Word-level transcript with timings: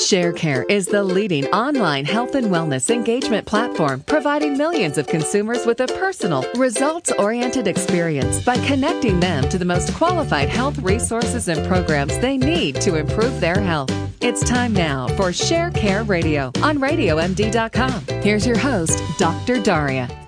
ShareCare 0.00 0.64
is 0.70 0.86
the 0.86 1.04
leading 1.04 1.46
online 1.48 2.06
health 2.06 2.34
and 2.34 2.46
wellness 2.46 2.88
engagement 2.88 3.46
platform, 3.46 4.00
providing 4.00 4.56
millions 4.56 4.96
of 4.96 5.06
consumers 5.06 5.66
with 5.66 5.80
a 5.80 5.86
personal, 5.86 6.42
results 6.54 7.12
oriented 7.12 7.68
experience 7.68 8.42
by 8.42 8.56
connecting 8.66 9.20
them 9.20 9.46
to 9.50 9.58
the 9.58 9.64
most 9.64 9.94
qualified 9.94 10.48
health 10.48 10.78
resources 10.78 11.48
and 11.48 11.68
programs 11.68 12.18
they 12.18 12.38
need 12.38 12.76
to 12.76 12.96
improve 12.96 13.40
their 13.40 13.60
health. 13.60 13.90
It's 14.22 14.42
time 14.42 14.72
now 14.72 15.06
for 15.08 15.32
ShareCare 15.32 16.08
Radio 16.08 16.46
on 16.62 16.78
RadioMD.com. 16.78 18.06
Here's 18.22 18.46
your 18.46 18.58
host, 18.58 19.02
Dr. 19.18 19.60
Daria. 19.60 20.19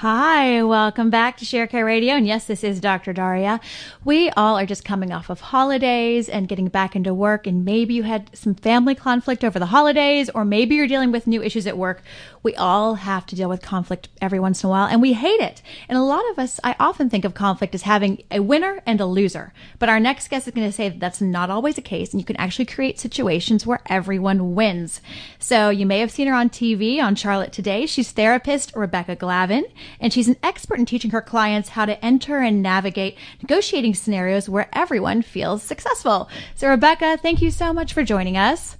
Hi, 0.00 0.62
welcome 0.62 1.10
back 1.10 1.38
to 1.38 1.44
ShareCare 1.44 1.84
Radio. 1.84 2.14
And 2.14 2.24
yes, 2.24 2.44
this 2.44 2.62
is 2.62 2.78
Dr. 2.78 3.12
Daria. 3.12 3.58
We 4.04 4.30
all 4.30 4.56
are 4.56 4.64
just 4.64 4.84
coming 4.84 5.10
off 5.10 5.28
of 5.28 5.40
holidays 5.40 6.28
and 6.28 6.46
getting 6.46 6.68
back 6.68 6.94
into 6.94 7.12
work. 7.12 7.48
And 7.48 7.64
maybe 7.64 7.94
you 7.94 8.04
had 8.04 8.30
some 8.32 8.54
family 8.54 8.94
conflict 8.94 9.42
over 9.42 9.58
the 9.58 9.66
holidays, 9.66 10.30
or 10.30 10.44
maybe 10.44 10.76
you're 10.76 10.86
dealing 10.86 11.10
with 11.10 11.26
new 11.26 11.42
issues 11.42 11.66
at 11.66 11.76
work. 11.76 12.04
We 12.44 12.54
all 12.54 12.94
have 12.94 13.26
to 13.26 13.34
deal 13.34 13.48
with 13.48 13.60
conflict 13.60 14.08
every 14.20 14.38
once 14.38 14.62
in 14.62 14.68
a 14.68 14.70
while, 14.70 14.86
and 14.86 15.02
we 15.02 15.14
hate 15.14 15.40
it. 15.40 15.62
And 15.88 15.98
a 15.98 16.02
lot 16.02 16.22
of 16.30 16.38
us, 16.38 16.60
I 16.62 16.76
often 16.78 17.10
think 17.10 17.24
of 17.24 17.34
conflict 17.34 17.74
as 17.74 17.82
having 17.82 18.22
a 18.30 18.38
winner 18.38 18.80
and 18.86 19.00
a 19.00 19.04
loser. 19.04 19.52
But 19.80 19.88
our 19.88 19.98
next 19.98 20.28
guest 20.30 20.46
is 20.46 20.54
going 20.54 20.68
to 20.68 20.72
say 20.72 20.90
that 20.90 21.00
that's 21.00 21.20
not 21.20 21.50
always 21.50 21.74
the 21.74 21.82
case, 21.82 22.12
and 22.12 22.20
you 22.20 22.24
can 22.24 22.36
actually 22.36 22.66
create 22.66 23.00
situations 23.00 23.66
where 23.66 23.80
everyone 23.86 24.54
wins. 24.54 25.00
So 25.40 25.70
you 25.70 25.86
may 25.86 25.98
have 25.98 26.12
seen 26.12 26.28
her 26.28 26.34
on 26.34 26.50
TV 26.50 27.02
on 27.02 27.16
Charlotte 27.16 27.52
Today. 27.52 27.84
She's 27.84 28.12
therapist 28.12 28.70
Rebecca 28.76 29.16
Glavin 29.16 29.64
and 30.00 30.12
she's 30.12 30.28
an 30.28 30.36
expert 30.42 30.78
in 30.78 30.86
teaching 30.86 31.10
her 31.10 31.22
clients 31.22 31.70
how 31.70 31.86
to 31.86 32.02
enter 32.04 32.38
and 32.38 32.62
navigate 32.62 33.16
negotiating 33.42 33.94
scenarios 33.94 34.48
where 34.48 34.68
everyone 34.72 35.22
feels 35.22 35.62
successful. 35.62 36.28
So, 36.54 36.68
Rebecca, 36.68 37.16
thank 37.16 37.42
you 37.42 37.50
so 37.50 37.72
much 37.72 37.92
for 37.92 38.02
joining 38.04 38.36
us. 38.36 38.76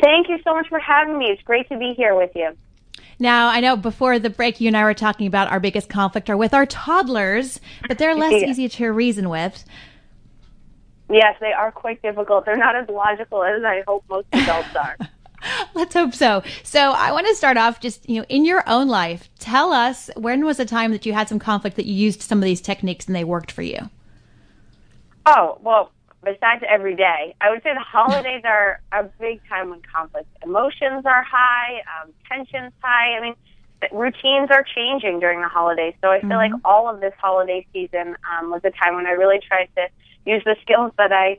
Thank 0.00 0.28
you 0.28 0.38
so 0.44 0.54
much 0.54 0.68
for 0.68 0.78
having 0.78 1.18
me. 1.18 1.26
It's 1.26 1.42
great 1.42 1.68
to 1.68 1.78
be 1.78 1.94
here 1.96 2.14
with 2.14 2.30
you. 2.34 2.56
Now, 3.18 3.48
I 3.48 3.60
know 3.60 3.76
before 3.76 4.18
the 4.18 4.30
break, 4.30 4.60
you 4.60 4.66
and 4.66 4.76
I 4.76 4.84
were 4.84 4.94
talking 4.94 5.26
about 5.26 5.50
our 5.50 5.60
biggest 5.60 5.88
conflict 5.88 6.28
are 6.28 6.36
with 6.36 6.54
our 6.54 6.66
toddlers, 6.66 7.60
but 7.86 7.98
they're 7.98 8.14
less 8.16 8.42
yeah. 8.42 8.48
easy 8.48 8.68
to 8.68 8.88
reason 8.88 9.28
with. 9.28 9.64
Yes, 11.08 11.36
they 11.40 11.52
are 11.52 11.70
quite 11.70 12.00
difficult. 12.02 12.46
They're 12.46 12.56
not 12.56 12.74
as 12.74 12.88
logical 12.88 13.44
as 13.44 13.62
I 13.62 13.82
hope 13.86 14.04
most 14.08 14.26
adults 14.32 14.74
are. 14.74 14.96
Let's 15.74 15.94
hope 15.94 16.14
so. 16.14 16.42
So 16.62 16.92
I 16.92 17.12
want 17.12 17.26
to 17.26 17.34
start 17.34 17.56
off 17.56 17.80
just, 17.80 18.08
you 18.08 18.20
know, 18.20 18.26
in 18.28 18.44
your 18.44 18.62
own 18.68 18.88
life, 18.88 19.30
tell 19.38 19.72
us 19.72 20.10
when 20.16 20.44
was 20.44 20.60
a 20.60 20.66
time 20.66 20.92
that 20.92 21.06
you 21.06 21.14
had 21.14 21.28
some 21.28 21.38
conflict 21.38 21.76
that 21.76 21.86
you 21.86 21.94
used 21.94 22.20
some 22.20 22.38
of 22.38 22.44
these 22.44 22.60
techniques 22.60 23.06
and 23.06 23.16
they 23.16 23.24
worked 23.24 23.50
for 23.50 23.62
you? 23.62 23.88
Oh, 25.24 25.58
well, 25.62 25.90
besides 26.22 26.62
every 26.68 26.94
day, 26.94 27.34
I 27.40 27.50
would 27.50 27.62
say 27.62 27.72
the 27.72 27.80
holidays 27.80 28.42
are 28.44 28.80
a 28.92 29.04
big 29.18 29.40
time 29.48 29.70
when 29.70 29.80
conflict. 29.80 30.28
Emotions 30.44 31.06
are 31.06 31.22
high, 31.22 31.82
um, 32.02 32.12
tension's 32.28 32.72
high. 32.82 33.16
I 33.16 33.20
mean, 33.20 33.34
routines 33.92 34.50
are 34.50 34.64
changing 34.74 35.20
during 35.20 35.40
the 35.40 35.48
holidays. 35.48 35.94
So 36.02 36.10
I 36.10 36.20
feel 36.20 36.30
mm-hmm. 36.30 36.52
like 36.52 36.64
all 36.64 36.88
of 36.92 37.00
this 37.00 37.14
holiday 37.18 37.66
season 37.72 38.16
um, 38.30 38.50
was 38.50 38.60
a 38.64 38.70
time 38.70 38.94
when 38.94 39.06
I 39.06 39.12
really 39.12 39.40
tried 39.40 39.68
to 39.76 39.88
use 40.26 40.42
the 40.44 40.56
skills 40.62 40.92
that 40.98 41.12
I 41.12 41.38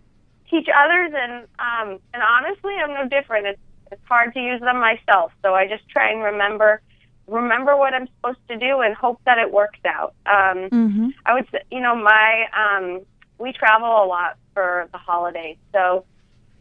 teach 0.50 0.68
others. 0.76 1.12
And 1.16 1.48
um, 1.60 2.00
and 2.14 2.24
honestly, 2.24 2.74
I'm 2.76 2.94
no 2.94 3.08
different. 3.08 3.48
It's 3.48 3.60
it's 3.94 4.08
hard 4.08 4.34
to 4.34 4.40
use 4.40 4.60
them 4.60 4.80
myself, 4.80 5.32
so 5.42 5.54
I 5.54 5.68
just 5.68 5.88
try 5.90 6.12
and 6.12 6.24
remember 6.24 6.82
remember 7.28 7.78
what 7.78 7.94
I'm 7.94 8.08
supposed 8.18 8.46
to 8.50 8.58
do 8.58 8.82
and 8.82 8.94
hope 8.94 9.22
that 9.26 9.38
it 9.38 9.52
works 9.52 9.80
out. 9.86 10.14
Um, 10.26 10.70
mm-hmm. 10.70 11.08
I 11.26 11.34
would 11.36 11.48
say, 11.52 11.60
you 11.72 11.80
know, 11.80 11.96
my 11.96 12.46
um, 12.54 13.02
we 13.38 13.54
travel 13.54 13.88
a 13.88 14.06
lot 14.06 14.38
for 14.54 14.90
the 14.92 14.98
holidays, 14.98 15.58
so 15.72 16.06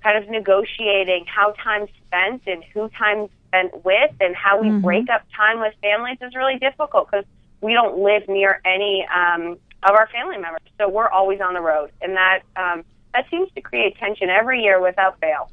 kind 0.02 0.22
of 0.22 0.30
negotiating 0.30 1.26
how 1.26 1.52
time's 1.62 1.90
spent 2.06 2.42
and 2.46 2.64
who 2.72 2.88
time's 2.98 3.30
spent 3.48 3.84
with 3.84 4.10
and 4.20 4.34
how 4.34 4.60
we 4.60 4.68
mm-hmm. 4.68 4.80
break 4.80 5.08
up 5.10 5.22
time 5.36 5.60
with 5.60 5.74
families 5.80 6.18
is 6.20 6.34
really 6.34 6.58
difficult 6.58 7.08
because 7.10 7.24
we 7.60 7.72
don't 7.72 7.98
live 7.98 8.28
near 8.28 8.60
any 8.64 9.06
um, 9.14 9.56
of 9.82 9.90
our 9.90 10.08
family 10.08 10.38
members, 10.38 10.62
so 10.78 10.88
we're 10.88 11.08
always 11.08 11.40
on 11.40 11.54
the 11.54 11.60
road, 11.60 11.90
and 12.00 12.16
that 12.16 12.40
um, 12.56 12.84
that 13.14 13.26
seems 13.30 13.50
to 13.54 13.60
create 13.60 13.96
tension 13.98 14.30
every 14.30 14.62
year 14.62 14.80
without 14.80 15.18
fail. 15.20 15.50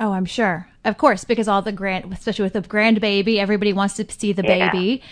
Oh, 0.00 0.12
I'm 0.12 0.24
sure. 0.24 0.68
Of 0.84 0.96
course, 0.96 1.24
because 1.24 1.48
all 1.48 1.62
the 1.62 1.72
grand, 1.72 2.12
especially 2.12 2.44
with 2.44 2.52
the 2.52 2.62
grandbaby, 2.62 3.38
everybody 3.38 3.72
wants 3.72 3.94
to 3.94 4.06
see 4.10 4.32
the 4.32 4.44
yeah. 4.44 4.70
baby. 4.70 5.02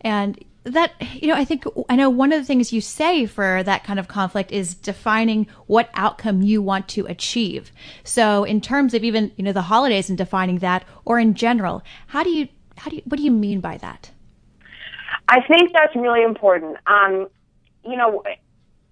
And 0.00 0.42
that, 0.64 0.92
you 1.12 1.28
know, 1.28 1.34
I 1.34 1.44
think, 1.44 1.64
I 1.88 1.96
know 1.96 2.10
one 2.10 2.32
of 2.32 2.40
the 2.40 2.44
things 2.44 2.72
you 2.72 2.80
say 2.80 3.26
for 3.26 3.62
that 3.62 3.84
kind 3.84 3.98
of 3.98 4.08
conflict 4.08 4.50
is 4.50 4.74
defining 4.74 5.46
what 5.66 5.90
outcome 5.94 6.42
you 6.42 6.62
want 6.62 6.88
to 6.88 7.06
achieve. 7.06 7.70
So, 8.04 8.44
in 8.44 8.60
terms 8.60 8.94
of 8.94 9.04
even, 9.04 9.32
you 9.36 9.44
know, 9.44 9.52
the 9.52 9.62
holidays 9.62 10.08
and 10.08 10.18
defining 10.18 10.58
that, 10.58 10.84
or 11.04 11.18
in 11.18 11.34
general, 11.34 11.82
how 12.08 12.22
do 12.22 12.30
you, 12.30 12.48
how 12.76 12.90
do 12.90 12.96
you, 12.96 13.02
what 13.04 13.18
do 13.18 13.22
you 13.22 13.30
mean 13.30 13.60
by 13.60 13.76
that? 13.78 14.10
I 15.28 15.40
think 15.46 15.72
that's 15.72 15.94
really 15.94 16.22
important. 16.22 16.76
Um, 16.86 17.28
you 17.84 17.96
know, 17.96 18.22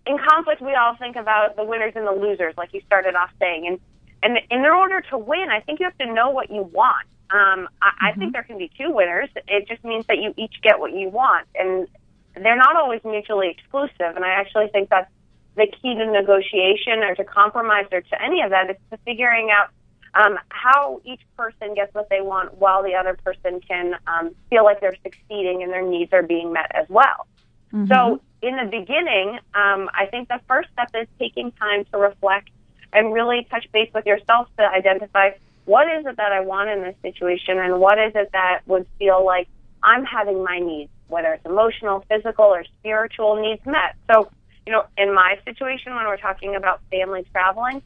in 0.06 0.16
conflict, 0.30 0.62
we 0.62 0.74
all 0.74 0.96
think 0.96 1.16
about 1.16 1.56
the 1.56 1.64
winners 1.64 1.92
and 1.96 2.06
the 2.06 2.12
losers, 2.12 2.54
like 2.56 2.72
you 2.72 2.80
started 2.86 3.14
off 3.14 3.30
saying. 3.38 3.66
And 3.66 3.80
and 4.22 4.38
in 4.50 4.66
order 4.66 5.00
to 5.10 5.18
win, 5.18 5.48
I 5.50 5.60
think 5.60 5.80
you 5.80 5.86
have 5.86 5.98
to 5.98 6.12
know 6.12 6.30
what 6.30 6.50
you 6.50 6.62
want. 6.62 7.06
Um, 7.30 7.68
I, 7.82 7.88
mm-hmm. 7.88 8.06
I 8.06 8.12
think 8.14 8.32
there 8.32 8.42
can 8.42 8.58
be 8.58 8.70
two 8.78 8.90
winners. 8.90 9.28
It 9.46 9.68
just 9.68 9.84
means 9.84 10.06
that 10.08 10.18
you 10.18 10.34
each 10.36 10.60
get 10.62 10.80
what 10.80 10.92
you 10.92 11.08
want, 11.08 11.46
and 11.54 11.86
they're 12.34 12.56
not 12.56 12.76
always 12.76 13.00
mutually 13.04 13.48
exclusive. 13.50 14.16
And 14.16 14.24
I 14.24 14.30
actually 14.30 14.68
think 14.68 14.88
that's 14.88 15.10
the 15.56 15.66
key 15.66 15.94
to 15.94 16.06
negotiation 16.06 17.02
or 17.02 17.14
to 17.16 17.24
compromise 17.24 17.86
or 17.92 18.00
to 18.00 18.22
any 18.22 18.42
of 18.42 18.50
that 18.50 18.70
is 18.70 18.76
to 18.90 18.98
figuring 19.04 19.50
out 19.50 19.70
um, 20.14 20.38
how 20.48 21.00
each 21.04 21.20
person 21.36 21.74
gets 21.74 21.92
what 21.94 22.08
they 22.08 22.20
want 22.20 22.54
while 22.54 22.82
the 22.82 22.94
other 22.94 23.18
person 23.24 23.60
can 23.60 23.94
um, 24.06 24.34
feel 24.50 24.64
like 24.64 24.80
they're 24.80 24.96
succeeding 25.02 25.62
and 25.62 25.72
their 25.72 25.86
needs 25.86 26.12
are 26.12 26.22
being 26.22 26.52
met 26.52 26.70
as 26.74 26.88
well. 26.88 27.26
Mm-hmm. 27.72 27.86
So 27.92 28.20
in 28.40 28.56
the 28.56 28.64
beginning, 28.64 29.38
um, 29.54 29.90
I 29.92 30.06
think 30.10 30.28
the 30.28 30.40
first 30.48 30.68
step 30.72 30.90
is 30.94 31.08
taking 31.18 31.52
time 31.52 31.84
to 31.92 31.98
reflect 31.98 32.50
and 32.92 33.12
really 33.12 33.46
touch 33.50 33.66
base 33.72 33.90
with 33.94 34.06
yourself 34.06 34.48
to 34.58 34.64
identify 34.64 35.30
what 35.64 35.86
is 35.98 36.06
it 36.06 36.16
that 36.16 36.32
I 36.32 36.40
want 36.40 36.70
in 36.70 36.82
this 36.82 36.96
situation 37.02 37.58
and 37.58 37.78
what 37.78 37.98
is 37.98 38.12
it 38.14 38.30
that 38.32 38.60
would 38.66 38.86
feel 38.98 39.24
like 39.24 39.48
I'm 39.82 40.04
having 40.04 40.42
my 40.42 40.58
needs, 40.58 40.90
whether 41.08 41.34
it's 41.34 41.44
emotional, 41.44 42.04
physical, 42.08 42.46
or 42.46 42.64
spiritual 42.80 43.36
needs 43.36 43.64
met. 43.66 43.94
So, 44.10 44.30
you 44.66 44.72
know, 44.72 44.86
in 44.96 45.14
my 45.14 45.38
situation, 45.44 45.94
when 45.94 46.06
we're 46.06 46.16
talking 46.16 46.56
about 46.56 46.80
family 46.90 47.26
traveling, 47.32 47.82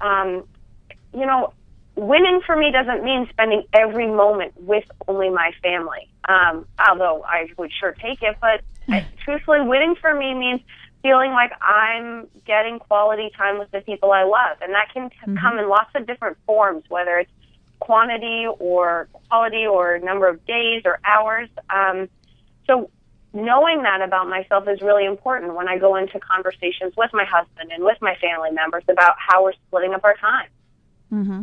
um, 0.00 0.44
you 1.12 1.24
know, 1.24 1.52
winning 1.94 2.40
for 2.44 2.56
me 2.56 2.72
doesn't 2.72 3.04
mean 3.04 3.28
spending 3.30 3.64
every 3.72 4.08
moment 4.08 4.52
with 4.60 4.84
only 5.06 5.30
my 5.30 5.52
family. 5.62 6.08
Um, 6.28 6.66
although 6.88 7.22
I 7.22 7.48
would 7.56 7.70
sure 7.72 7.92
take 7.92 8.22
it, 8.22 8.36
but 8.40 8.62
I, 8.88 9.06
truthfully, 9.24 9.60
winning 9.60 9.94
for 10.00 10.12
me 10.14 10.34
means 10.34 10.60
feeling 11.04 11.32
like 11.32 11.52
I'm 11.60 12.26
getting 12.46 12.78
quality 12.78 13.30
time 13.36 13.58
with 13.58 13.70
the 13.70 13.82
people 13.82 14.10
I 14.10 14.24
love. 14.24 14.56
And 14.62 14.72
that 14.72 14.88
can 14.92 15.10
mm-hmm. 15.10 15.36
come 15.36 15.58
in 15.58 15.68
lots 15.68 15.90
of 15.94 16.06
different 16.06 16.38
forms, 16.46 16.82
whether 16.88 17.18
it's 17.18 17.30
quantity 17.78 18.46
or 18.58 19.08
quality 19.12 19.66
or 19.66 19.98
number 19.98 20.26
of 20.26 20.44
days 20.46 20.82
or 20.86 20.98
hours. 21.04 21.50
Um, 21.68 22.08
so 22.66 22.90
knowing 23.34 23.82
that 23.82 24.00
about 24.00 24.30
myself 24.30 24.66
is 24.66 24.80
really 24.80 25.04
important 25.04 25.54
when 25.54 25.68
I 25.68 25.76
go 25.76 25.94
into 25.96 26.18
conversations 26.20 26.94
with 26.96 27.10
my 27.12 27.26
husband 27.26 27.70
and 27.70 27.84
with 27.84 27.98
my 28.00 28.16
family 28.16 28.50
members 28.52 28.84
about 28.88 29.16
how 29.18 29.44
we're 29.44 29.52
splitting 29.68 29.92
up 29.92 30.04
our 30.04 30.16
time. 30.16 30.48
Mm-hmm. 31.12 31.42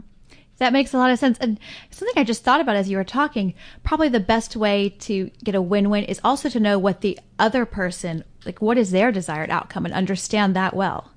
That 0.61 0.73
makes 0.73 0.93
a 0.93 0.99
lot 0.99 1.09
of 1.09 1.17
sense. 1.17 1.39
And 1.39 1.59
something 1.89 2.13
I 2.15 2.23
just 2.23 2.43
thought 2.43 2.61
about 2.61 2.75
as 2.75 2.87
you 2.87 2.95
were 2.95 3.03
talking, 3.03 3.55
probably 3.81 4.09
the 4.09 4.19
best 4.19 4.55
way 4.55 4.89
to 4.99 5.31
get 5.43 5.55
a 5.55 5.61
win-win 5.61 6.03
is 6.03 6.21
also 6.23 6.49
to 6.49 6.59
know 6.59 6.77
what 6.77 7.01
the 7.01 7.19
other 7.39 7.65
person, 7.65 8.23
like 8.45 8.61
what 8.61 8.77
is 8.77 8.91
their 8.91 9.11
desired 9.11 9.49
outcome 9.49 9.85
and 9.85 9.93
understand 9.95 10.55
that 10.55 10.75
well. 10.75 11.09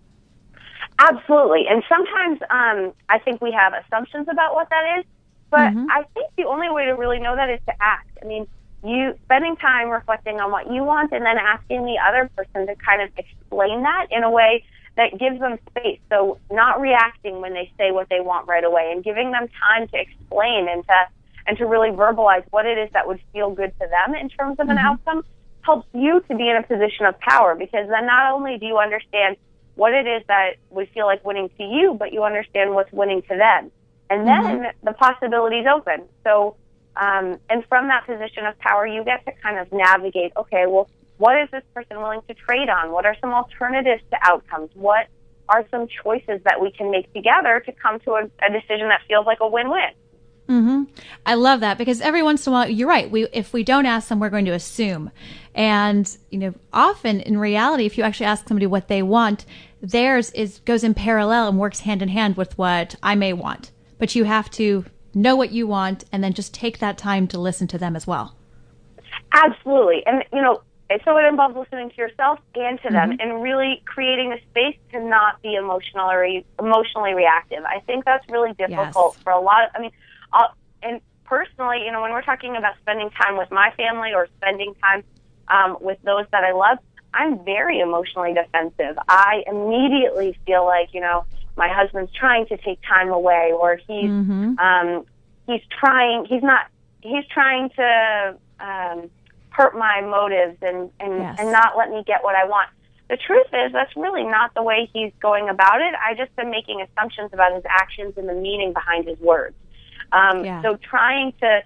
Absolutely. 0.99 1.66
And 1.69 1.83
sometimes 1.91 2.41
um, 2.49 2.95
I 3.10 3.19
think 3.19 3.42
we 3.42 3.53
have 3.53 3.74
assumptions 3.74 4.28
about 4.30 4.54
what 4.54 4.71
that 4.71 5.01
is, 5.01 5.04
but 5.51 5.74
mm-hmm. 5.74 5.91
I 5.91 6.04
think 6.15 6.30
the 6.39 6.45
only 6.45 6.71
way 6.71 6.86
to 6.86 6.92
really 6.92 7.19
know 7.19 7.36
that 7.36 7.51
is 7.51 7.60
to 7.66 7.74
act. 7.83 8.16
I 8.22 8.24
mean, 8.24 8.47
you 8.83 9.15
spending 9.24 9.57
time 9.57 9.91
reflecting 9.91 10.41
on 10.41 10.53
what 10.53 10.72
you 10.72 10.84
want 10.84 11.13
and 11.13 11.22
then 11.22 11.36
asking 11.36 11.84
the 11.84 11.98
other 11.98 12.30
person 12.34 12.66
to 12.66 12.74
kind 12.77 13.03
of 13.03 13.10
explain 13.19 13.83
that 13.83 14.07
in 14.10 14.22
a 14.22 14.30
way 14.30 14.65
that 14.97 15.19
gives 15.19 15.41
them 15.41 15.59
space. 15.71 16.01
So 16.11 16.39
not 16.51 16.81
reacting 16.81 17.41
when 17.41 17.53
they 17.53 17.73
say 17.77 17.91
what 17.91 18.09
they 18.09 18.21
want 18.21 18.47
right 18.47 18.65
away 18.65 18.93
and 18.93 19.03
giving 19.03 19.33
them 19.33 19.49
time 19.49 19.89
to 19.89 20.01
explain 20.01 20.69
and 20.69 20.85
to 20.85 20.95
and 21.47 21.59
to 21.59 21.67
really 21.67 21.91
verbalize 21.91 22.45
what 22.51 22.65
it 22.65 22.79
is 22.79 22.91
that 22.93 23.07
would 23.07 23.21
feel 23.33 23.51
good 23.51 23.73
to 23.79 23.87
them 23.87 24.15
in 24.15 24.31
terms 24.31 24.59
of 24.59 24.69
an 24.69 24.77
mm-hmm. 24.77 24.87
outcome 24.87 25.25
helps 25.61 25.87
you 25.93 26.23
to 26.29 26.37
be 26.37 26.49
in 26.49 26.57
a 26.57 26.63
position 26.63 27.07
of 27.07 27.19
power 27.21 27.55
because 27.55 27.89
then 27.89 28.07
not 28.07 28.33
only 28.33 28.59
do 28.59 28.67
you 28.67 28.79
understand 28.79 29.37
what 29.75 29.93
it 29.93 30.07
is 30.07 30.23
that 30.29 30.55
would 30.71 30.89
feel 30.91 31.07
like 31.07 31.25
winning 31.25 31.51
to 31.59 31.65
you, 31.65 31.97
but 31.99 32.13
you 32.13 32.23
understand 32.23 32.75
what's 32.75 32.93
winning 32.93 33.23
to 33.23 33.37
them. 33.37 33.71
And 34.09 34.27
then 34.27 34.45
mm-hmm. 34.45 34.87
the 34.87 34.93
possibilities 34.93 35.67
open. 35.67 36.05
So, 36.23 36.57
um, 36.97 37.39
and 37.51 37.65
from 37.69 37.89
that 37.89 38.07
position 38.07 38.47
of 38.47 38.59
power, 38.59 38.87
you 38.87 39.03
get 39.05 39.25
to 39.27 39.33
kind 39.43 39.59
of 39.59 39.73
navigate, 39.73 40.33
okay, 40.37 40.67
well, 40.67 40.89
what 41.19 41.39
is 41.41 41.49
this 41.51 41.63
person 41.72 41.99
willing 41.99 42.21
to 42.28 42.34
trade 42.34 42.69
on? 42.69 42.93
What 42.93 43.07
are 43.07 43.16
some 43.21 43.33
alternatives 43.33 44.03
to 44.11 44.19
outcomes? 44.22 44.71
What 44.75 45.07
are 45.49 45.65
some 45.71 45.87
choices 46.03 46.41
that 46.45 46.61
we 46.61 46.71
can 46.71 46.91
make 46.91 47.13
together 47.13 47.63
to 47.66 47.72
come 47.72 48.01
to 48.01 48.13
a, 48.13 48.25
a 48.43 48.51
decision 48.53 48.89
that 48.89 49.01
feels 49.07 49.27
like 49.27 49.39
a 49.41 49.49
win-win. 49.49 49.91
Mm-hmm. 50.49 50.83
I 51.25 51.34
love 51.34 51.61
that 51.61 51.78
because 51.78 52.01
every 52.01 52.22
once 52.22 52.47
in 52.47 52.53
a 52.53 52.55
while, 52.55 52.69
you're 52.69 52.89
right. 52.89 53.11
We, 53.11 53.27
if 53.33 53.53
we 53.53 53.65
don't 53.65 53.87
ask 53.87 54.09
them, 54.09 54.21
we're 54.21 54.31
going 54.31 54.45
to 54.45 54.53
assume. 54.53 55.11
And, 55.55 56.16
you 56.31 56.39
know, 56.39 56.55
often 56.72 57.21
in 57.21 57.39
reality, 57.39 57.87
if 57.87 57.97
you 57.97 58.05
actually 58.05 58.27
ask 58.27 58.47
somebody 58.47 58.67
what 58.67 58.89
they 58.89 59.03
want, 59.03 59.47
theirs 59.81 60.31
is, 60.33 60.60
goes 60.60 60.84
in 60.84 60.93
parallel 60.93 61.49
and 61.49 61.59
works 61.59 61.81
hand 61.81 62.03
in 62.03 62.09
hand 62.09 62.37
with 62.37 62.59
what 62.59 62.95
I 63.03 63.15
may 63.15 63.33
want. 63.33 63.71
But 63.99 64.15
you 64.15 64.25
have 64.25 64.51
to 64.53 64.84
know 65.15 65.34
what 65.34 65.53
you 65.53 65.67
want 65.67 66.05
and 66.13 66.22
then 66.22 66.34
just 66.34 66.53
take 66.53 66.78
that 66.78 66.99
time 66.99 67.27
to 67.28 67.39
listen 67.39 67.67
to 67.69 67.78
them 67.78 67.97
as 67.97 68.07
well. 68.07 68.37
Absolutely. 69.33 70.05
And, 70.05 70.25
you 70.31 70.43
know, 70.43 70.60
so 71.04 71.16
it 71.16 71.25
involves 71.25 71.57
listening 71.57 71.91
to 71.91 71.97
yourself 71.97 72.39
and 72.54 72.81
to 72.83 72.91
them 72.91 73.10
mm-hmm. 73.10 73.21
and 73.21 73.42
really 73.42 73.83
creating 73.86 74.33
a 74.33 74.41
space 74.51 74.77
to 74.92 75.01
not 75.01 75.41
be 75.42 75.54
emotional 75.54 76.10
emotionally 76.10 76.47
emotionally 76.59 77.15
reactive. 77.15 77.65
I 77.65 77.81
think 77.81 78.04
that's 78.04 78.28
really 78.28 78.53
difficult 78.53 79.15
yes. 79.15 79.22
for 79.22 79.33
a 79.33 79.41
lot 79.41 79.65
of, 79.65 79.71
I 79.75 79.81
mean, 79.81 79.92
I'll, 80.33 80.54
and 80.83 81.01
personally, 81.25 81.84
you 81.84 81.92
know, 81.92 82.03
when 82.03 82.13
we're 82.13 82.22
talking 82.22 82.57
about 82.57 82.75
spending 82.81 83.10
time 83.10 83.36
with 83.36 83.51
my 83.51 83.72
family 83.77 84.13
or 84.15 84.28
spending 84.36 84.75
time 84.83 85.03
um, 85.48 85.78
with 85.81 85.98
those 86.03 86.27
that 86.33 86.45
I 86.45 86.53
love, 86.53 86.78
I'm 87.15 87.45
very 87.45 87.81
emotionally 87.81 88.34
defensive. 88.34 88.98
I 89.09 89.45
immediately 89.47 90.36
feel 90.47 90.65
like, 90.65 90.92
you 90.92 91.01
know, 91.01 91.25
my 91.57 91.69
husband's 91.69 92.13
trying 92.13 92.47
to 92.47 92.57
take 92.57 92.81
time 92.83 93.10
away 93.10 93.53
or 93.57 93.77
he's 93.77 94.10
mm-hmm. 94.10 94.59
um, 94.59 95.07
he's 95.47 95.63
trying 95.81 96.27
he's 96.27 96.42
not 96.42 96.66
he's 97.01 97.25
trying 97.33 97.71
to 97.71 98.36
um, 98.60 99.10
hurt 99.54 99.77
my 99.77 100.01
motives 100.01 100.59
and 100.62 100.91
and, 101.01 101.18
yes. 101.18 101.36
and 101.39 101.53
not 101.53 101.77
let 101.77 101.91
me 101.91 102.03
get 102.06 102.22
what 102.22 102.34
I 102.34 102.45
want. 102.45 102.68
The 103.09 103.16
truth 103.16 103.47
is 103.53 103.72
that's 103.72 103.95
really 103.97 104.24
not 104.24 104.54
the 104.54 104.62
way 104.62 104.89
he's 104.92 105.12
going 105.21 105.48
about 105.48 105.80
it. 105.80 105.95
I 105.95 106.15
just 106.15 106.30
am 106.39 106.51
making 106.51 106.80
assumptions 106.80 107.30
about 107.33 107.54
his 107.54 107.62
actions 107.68 108.15
and 108.16 108.28
the 108.28 108.34
meaning 108.34 108.72
behind 108.72 109.06
his 109.06 109.18
words. 109.18 109.54
Um, 110.12 110.45
yeah. 110.45 110.62
So 110.62 110.77
trying 110.77 111.33
to 111.41 111.62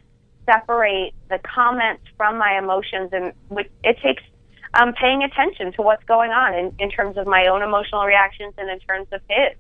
separate 0.47 1.13
the 1.29 1.39
comments 1.39 2.03
from 2.17 2.39
my 2.39 2.59
emotions, 2.59 3.11
and 3.13 3.33
it 3.85 3.99
takes 4.03 4.23
um, 4.75 4.93
paying 4.95 5.23
attention 5.23 5.73
to 5.75 5.83
what's 5.83 6.05
going 6.05 6.31
on 6.31 6.55
in, 6.55 6.75
in 6.79 6.91
terms 6.91 7.17
of 7.17 7.27
my 7.27 7.47
own 7.47 7.63
emotional 7.63 8.05
reactions 8.05 8.55
and 8.59 8.69
in 8.69 8.81
terms 8.81 9.07
of 9.13 9.21
his. 9.29 9.57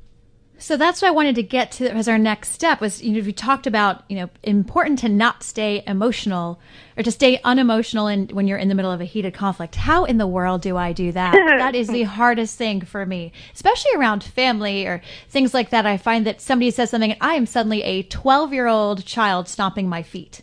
So 0.60 0.76
that's 0.76 1.00
what 1.00 1.08
I 1.08 1.12
wanted 1.12 1.36
to 1.36 1.42
get 1.44 1.70
to 1.72 1.88
as 1.88 2.08
our 2.08 2.18
next 2.18 2.50
step 2.50 2.80
was, 2.80 3.00
you 3.00 3.12
know, 3.12 3.24
we 3.24 3.32
talked 3.32 3.68
about, 3.68 4.02
you 4.08 4.16
know, 4.16 4.28
important 4.42 4.98
to 5.00 5.08
not 5.08 5.44
stay 5.44 5.84
emotional 5.86 6.60
or 6.96 7.04
to 7.04 7.12
stay 7.12 7.40
unemotional 7.44 8.08
in, 8.08 8.26
when 8.28 8.48
you're 8.48 8.58
in 8.58 8.68
the 8.68 8.74
middle 8.74 8.90
of 8.90 9.00
a 9.00 9.04
heated 9.04 9.34
conflict. 9.34 9.76
How 9.76 10.04
in 10.04 10.18
the 10.18 10.26
world 10.26 10.62
do 10.62 10.76
I 10.76 10.92
do 10.92 11.12
that? 11.12 11.32
that 11.58 11.76
is 11.76 11.86
the 11.86 12.02
hardest 12.02 12.58
thing 12.58 12.80
for 12.80 13.06
me, 13.06 13.32
especially 13.54 13.92
around 13.94 14.24
family 14.24 14.84
or 14.84 15.00
things 15.28 15.54
like 15.54 15.70
that. 15.70 15.86
I 15.86 15.96
find 15.96 16.26
that 16.26 16.40
somebody 16.40 16.72
says 16.72 16.90
something 16.90 17.12
and 17.12 17.20
I 17.20 17.34
am 17.34 17.46
suddenly 17.46 17.82
a 17.84 18.02
12 18.02 18.52
year 18.52 18.66
old 18.66 19.04
child 19.04 19.48
stomping 19.48 19.88
my 19.88 20.02
feet. 20.02 20.42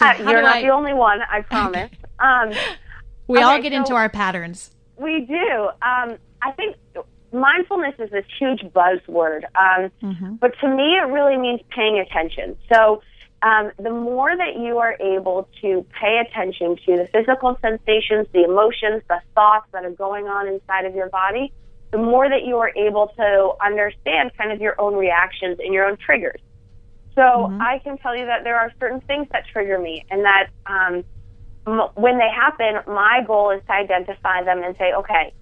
Uh, 0.00 0.14
you're 0.18 0.42
not 0.42 0.56
I... 0.56 0.62
the 0.62 0.68
only 0.68 0.94
one, 0.94 1.20
I 1.28 1.40
promise. 1.50 1.90
Um, 2.20 2.52
we 3.26 3.38
okay, 3.38 3.44
all 3.44 3.60
get 3.60 3.72
so 3.72 3.78
into 3.78 3.94
our 3.94 4.08
patterns. 4.08 4.70
We 4.96 5.26
do. 5.26 5.68
Um, 5.82 6.18
I 6.40 6.52
think 6.56 6.76
mindfulness 7.32 7.94
is 7.98 8.10
this 8.10 8.24
huge 8.38 8.60
buzzword, 8.72 9.44
um, 9.54 9.90
mm-hmm. 10.02 10.34
but 10.36 10.52
to 10.60 10.68
me, 10.68 10.96
it 10.96 11.08
really 11.08 11.36
means 11.36 11.60
paying 11.70 11.98
attention. 11.98 12.56
So, 12.72 13.02
um, 13.40 13.70
the 13.78 13.90
more 13.90 14.36
that 14.36 14.58
you 14.58 14.78
are 14.78 14.96
able 15.00 15.48
to 15.60 15.86
pay 16.00 16.20
attention 16.26 16.76
to 16.86 16.96
the 16.96 17.08
physical 17.12 17.56
sensations, 17.62 18.26
the 18.32 18.42
emotions, 18.42 19.02
the 19.08 19.20
thoughts 19.34 19.66
that 19.72 19.84
are 19.84 19.90
going 19.90 20.26
on 20.26 20.48
inside 20.48 20.86
of 20.86 20.94
your 20.94 21.08
body, 21.08 21.52
the 21.92 21.98
more 21.98 22.28
that 22.28 22.44
you 22.44 22.56
are 22.58 22.72
able 22.76 23.12
to 23.16 23.52
understand 23.64 24.32
kind 24.36 24.50
of 24.50 24.60
your 24.60 24.78
own 24.80 24.94
reactions 24.94 25.58
and 25.60 25.72
your 25.72 25.86
own 25.86 25.96
triggers. 25.96 26.40
So, 27.14 27.22
mm-hmm. 27.22 27.62
I 27.62 27.78
can 27.78 27.98
tell 27.98 28.16
you 28.16 28.26
that 28.26 28.44
there 28.44 28.58
are 28.58 28.72
certain 28.80 29.00
things 29.02 29.28
that 29.32 29.44
trigger 29.52 29.78
me, 29.78 30.04
and 30.10 30.24
that 30.24 30.48
um, 30.66 31.04
m- 31.66 31.88
when 31.94 32.18
they 32.18 32.30
happen, 32.30 32.80
my 32.86 33.22
goal 33.26 33.50
is 33.50 33.62
to 33.66 33.72
identify 33.72 34.42
them 34.42 34.62
and 34.62 34.76
say, 34.76 34.92
okay, 34.94 35.32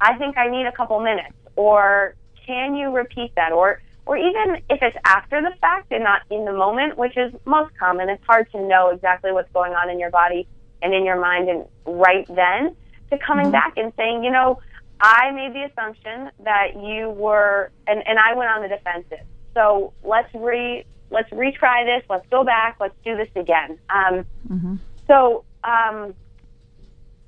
I 0.00 0.16
think 0.16 0.36
I 0.38 0.48
need 0.48 0.66
a 0.66 0.72
couple 0.72 1.00
minutes, 1.00 1.34
or 1.56 2.14
can 2.46 2.74
you 2.74 2.90
repeat 2.90 3.34
that, 3.36 3.52
or 3.52 3.80
or 4.06 4.16
even 4.16 4.56
if 4.68 4.82
it's 4.82 4.96
after 5.04 5.40
the 5.40 5.52
fact 5.60 5.92
and 5.92 6.02
not 6.02 6.22
in 6.30 6.44
the 6.44 6.52
moment, 6.52 6.98
which 6.98 7.16
is 7.16 7.32
most 7.44 7.76
common, 7.78 8.08
it's 8.08 8.24
hard 8.24 8.50
to 8.52 8.60
know 8.60 8.88
exactly 8.88 9.30
what's 9.30 9.52
going 9.52 9.72
on 9.72 9.88
in 9.90 10.00
your 10.00 10.10
body 10.10 10.48
and 10.82 10.94
in 10.94 11.04
your 11.04 11.20
mind 11.20 11.48
and 11.48 11.64
right 11.86 12.26
then 12.28 12.74
to 13.10 13.18
coming 13.18 13.46
mm-hmm. 13.46 13.52
back 13.52 13.74
and 13.76 13.92
saying, 13.96 14.24
you 14.24 14.30
know, 14.30 14.58
I 15.00 15.30
made 15.30 15.54
the 15.54 15.64
assumption 15.64 16.30
that 16.44 16.74
you 16.74 17.10
were, 17.10 17.70
and, 17.86 18.06
and 18.06 18.18
I 18.18 18.34
went 18.34 18.50
on 18.50 18.62
the 18.62 18.68
defensive. 18.68 19.24
So 19.54 19.92
let's 20.02 20.32
re, 20.34 20.84
let's 21.10 21.30
retry 21.30 21.84
this. 21.84 22.04
Let's 22.08 22.26
go 22.30 22.44
back. 22.44 22.76
Let's 22.80 22.96
do 23.04 23.16
this 23.16 23.28
again. 23.36 23.78
Um, 23.90 24.24
mm-hmm. 24.48 24.76
So, 25.06 25.44
um, 25.64 26.14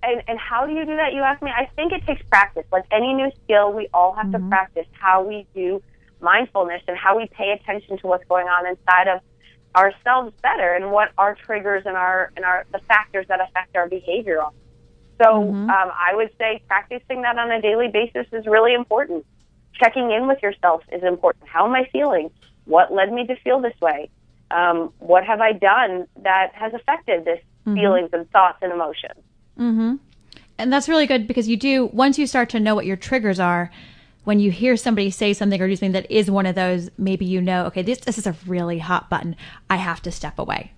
and, 0.03 0.23
and 0.27 0.39
how 0.39 0.67
do 0.67 0.73
you 0.73 0.85
do 0.85 0.97
that? 0.97 1.13
You 1.13 1.23
ask 1.23 1.43
me. 1.43 1.51
I 1.51 1.67
think 1.77 1.93
it 1.93 2.05
takes 2.07 2.23
practice. 2.29 2.65
Like 2.73 2.85
any 2.91 3.15
new 3.15 3.31
skill, 3.45 3.73
we 3.73 3.89
all 3.95 4.13
have 4.15 4.27
mm-hmm. 4.27 4.45
to 4.45 4.49
practice 4.49 4.87
how 4.93 5.23
we 5.23 5.47
do 5.55 5.83
mindfulness 6.21 6.83
and 6.89 6.97
how 6.97 7.17
we 7.17 7.27
pay 7.27 7.51
attention 7.53 7.99
to 7.99 8.07
what's 8.07 8.25
going 8.29 8.47
on 8.47 8.67
inside 8.67 9.09
of 9.09 9.21
ourselves 9.75 10.35
better 10.43 10.75
and 10.75 10.91
what 10.91 11.11
our 11.19 11.35
triggers 11.35 11.85
and 11.87 11.97
our 11.97 12.31
and 12.37 12.45
our 12.45 12.67
the 12.73 12.79
factors 12.81 13.27
that 13.29 13.41
affect 13.41 13.77
our 13.77 13.89
behavior 13.89 14.41
are. 14.41 14.53
So 15.23 15.29
mm-hmm. 15.29 15.71
um, 15.71 15.91
I 15.95 16.15
would 16.15 16.31
say 16.39 16.63
practicing 16.67 17.23
that 17.23 17.39
on 17.39 17.51
a 17.51 17.61
daily 17.61 17.89
basis 17.89 18.27
is 18.33 18.47
really 18.47 18.75
important. 18.75 19.25
Checking 19.75 20.11
in 20.11 20.27
with 20.27 20.43
yourself 20.43 20.83
is 20.93 21.03
important. 21.03 21.49
How 21.49 21.67
am 21.67 21.75
I 21.75 21.89
feeling? 21.93 22.31
What 22.65 22.93
led 22.93 23.13
me 23.13 23.27
to 23.27 23.37
feel 23.37 23.61
this 23.61 23.79
way? 23.81 24.11
Um, 24.51 24.93
what 24.99 25.25
have 25.25 25.41
I 25.41 25.53
done 25.53 26.07
that 26.23 26.53
has 26.55 26.75
affected 26.75 27.25
this 27.25 27.41
mm-hmm. 27.67 27.75
feelings 27.75 28.11
and 28.13 28.31
thoughts 28.31 28.59
and 28.63 28.73
emotions? 28.73 29.23
Mm-hmm. 29.59 29.97
And 30.59 30.73
that's 30.73 30.89
really 30.89 31.07
good 31.07 31.27
because 31.27 31.49
you 31.49 31.57
do, 31.57 31.87
once 31.87 32.19
you 32.19 32.27
start 32.27 32.51
to 32.51 32.61
know 32.61 32.75
what 32.75 32.87
your 32.87 32.97
triggers 32.97 33.41
are, 33.41 33.71
when 34.25 34.39
you 34.39 34.51
hear 34.51 34.77
somebody 34.77 35.11
say 35.11 35.33
something 35.33 35.61
or 35.61 35.67
do 35.67 35.75
something 35.75 35.93
that 35.93 36.11
is 36.11 36.31
one 36.31 36.47
of 36.47 36.55
those, 36.55 36.91
maybe 36.97 37.25
you 37.25 37.41
know, 37.41 37.67
okay, 37.67 37.83
this, 37.83 37.99
this 37.99 38.19
is 38.19 38.27
a 38.27 38.37
really 38.47 38.79
hot 38.79 39.11
button. 39.11 39.35
I 39.69 39.77
have 39.77 40.01
to 40.03 40.13
step 40.13 40.39
away 40.39 40.73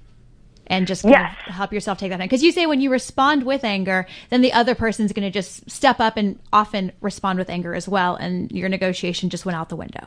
and 0.67 0.87
just 0.87 1.05
yes. 1.05 1.37
help 1.47 1.73
yourself 1.73 1.99
take 1.99 2.11
that 2.11 2.21
in. 2.21 2.27
Because 2.27 2.43
you 2.43 2.53
say 2.53 2.67
when 2.67 2.81
you 2.81 2.91
respond 2.91 3.45
with 3.45 3.65
anger, 3.65 4.07
then 4.31 4.41
the 4.41 4.53
other 4.53 4.75
person's 4.75 5.13
going 5.13 5.25
to 5.25 5.31
just 5.31 5.69
step 5.71 6.01
up 6.01 6.17
and 6.17 6.39
often 6.53 6.93
respond 7.01 7.39
with 7.39 7.51
anger 7.51 7.75
as 7.75 7.87
well. 7.87 8.17
And 8.17 8.51
your 8.51 8.69
negotiation 8.69 9.29
just 9.29 9.45
went 9.45 9.57
out 9.57 9.69
the 9.69 9.77
window. 9.77 10.07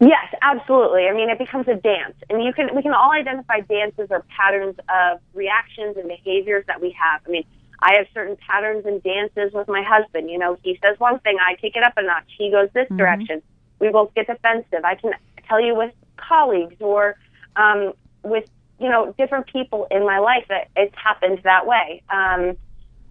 Yes, 0.00 0.34
absolutely. 0.42 1.06
I 1.06 1.12
mean, 1.12 1.30
it 1.30 1.38
becomes 1.38 1.68
a 1.68 1.74
dance, 1.74 2.16
and 2.28 2.42
you 2.42 2.52
can 2.52 2.74
we 2.74 2.82
can 2.82 2.92
all 2.92 3.12
identify 3.12 3.60
dances 3.60 4.08
or 4.10 4.24
patterns 4.36 4.76
of 4.88 5.20
reactions 5.32 5.96
and 5.96 6.08
behaviors 6.08 6.64
that 6.66 6.80
we 6.80 6.96
have. 6.98 7.20
I 7.26 7.30
mean, 7.30 7.44
I 7.82 7.94
have 7.96 8.06
certain 8.14 8.36
patterns 8.36 8.86
and 8.86 9.02
dances 9.02 9.52
with 9.52 9.68
my 9.68 9.82
husband. 9.82 10.30
You 10.30 10.38
know, 10.38 10.56
he 10.62 10.78
says 10.82 10.98
one 10.98 11.18
thing, 11.20 11.36
I 11.44 11.54
take 11.54 11.76
it 11.76 11.82
up 11.82 11.94
a 11.96 12.02
notch. 12.02 12.30
He 12.38 12.50
goes 12.50 12.68
this 12.72 12.84
mm-hmm. 12.84 12.96
direction. 12.96 13.42
We 13.80 13.88
both 13.90 14.14
get 14.14 14.28
defensive. 14.28 14.84
I 14.84 14.94
can 14.94 15.12
tell 15.48 15.60
you 15.60 15.74
with 15.74 15.92
colleagues 16.16 16.76
or 16.80 17.16
um, 17.56 17.92
with 18.22 18.48
you 18.78 18.88
know 18.88 19.14
different 19.18 19.48
people 19.48 19.88
in 19.90 20.06
my 20.06 20.18
life 20.18 20.44
that 20.48 20.68
it's 20.76 20.94
happened 20.96 21.40
that 21.42 21.66
way. 21.66 22.02
Um, 22.08 22.56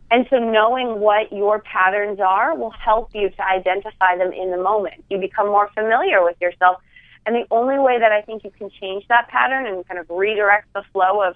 and 0.10 0.28
so 0.30 0.38
knowing 0.38 1.00
what 1.00 1.32
your 1.32 1.60
patterns 1.60 2.20
are 2.20 2.56
will 2.56 2.72
help 2.72 3.12
you 3.13 3.30
to 3.30 3.46
identify 3.46 4.18
them 4.18 4.34
in 4.34 4.51
the 4.51 4.58
moment. 4.58 5.04
You 5.10 5.18
become 5.18 5.48
more 5.48 5.70
familiar 5.74 6.24
with 6.24 6.36
yourself. 6.42 6.82
And 7.25 7.36
the 7.36 7.46
only 7.50 7.80
way 7.80 8.00
that 8.00 8.12
I 8.12 8.22
think 8.22 8.44
you 8.44 8.51
can 8.51 8.70
change 8.70 9.08
that 9.08 9.30
pattern 9.30 9.68
and 9.68 9.88
kind 9.88 10.00
of 10.00 10.10
redirect 10.10 10.74
the 10.74 10.84
flow 10.92 11.22
of 11.22 11.36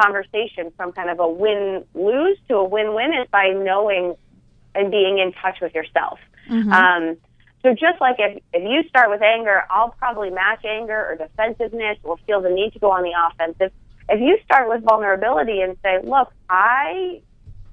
conversation 0.00 0.72
from 0.76 0.92
kind 0.92 1.10
of 1.10 1.18
a 1.20 1.28
win 1.28 1.84
lose 1.94 2.38
to 2.48 2.54
a 2.56 2.64
win 2.64 2.94
win 2.94 3.12
is 3.14 3.28
by 3.30 3.48
knowing 3.48 4.14
and 4.74 4.90
being 4.90 5.18
in 5.18 5.32
touch 5.32 5.58
with 5.60 5.74
yourself. 5.74 6.18
Mm-hmm. 6.48 6.72
Um, 6.72 7.16
so 7.62 7.72
just 7.72 8.00
like 8.00 8.16
if, 8.18 8.42
if 8.52 8.62
you 8.62 8.88
start 8.88 9.10
with 9.10 9.22
anger, 9.22 9.64
I'll 9.68 9.94
probably 9.98 10.30
match 10.30 10.64
anger 10.64 11.06
or 11.08 11.16
defensiveness 11.16 11.98
or 12.04 12.16
feel 12.26 12.40
the 12.40 12.50
need 12.50 12.72
to 12.74 12.78
go 12.78 12.90
on 12.92 13.02
the 13.02 13.12
offensive. 13.28 13.72
If 14.08 14.20
you 14.20 14.38
start 14.44 14.68
with 14.68 14.82
vulnerability 14.82 15.60
and 15.60 15.76
say, 15.82 15.98
look, 16.02 16.32
I 16.48 17.20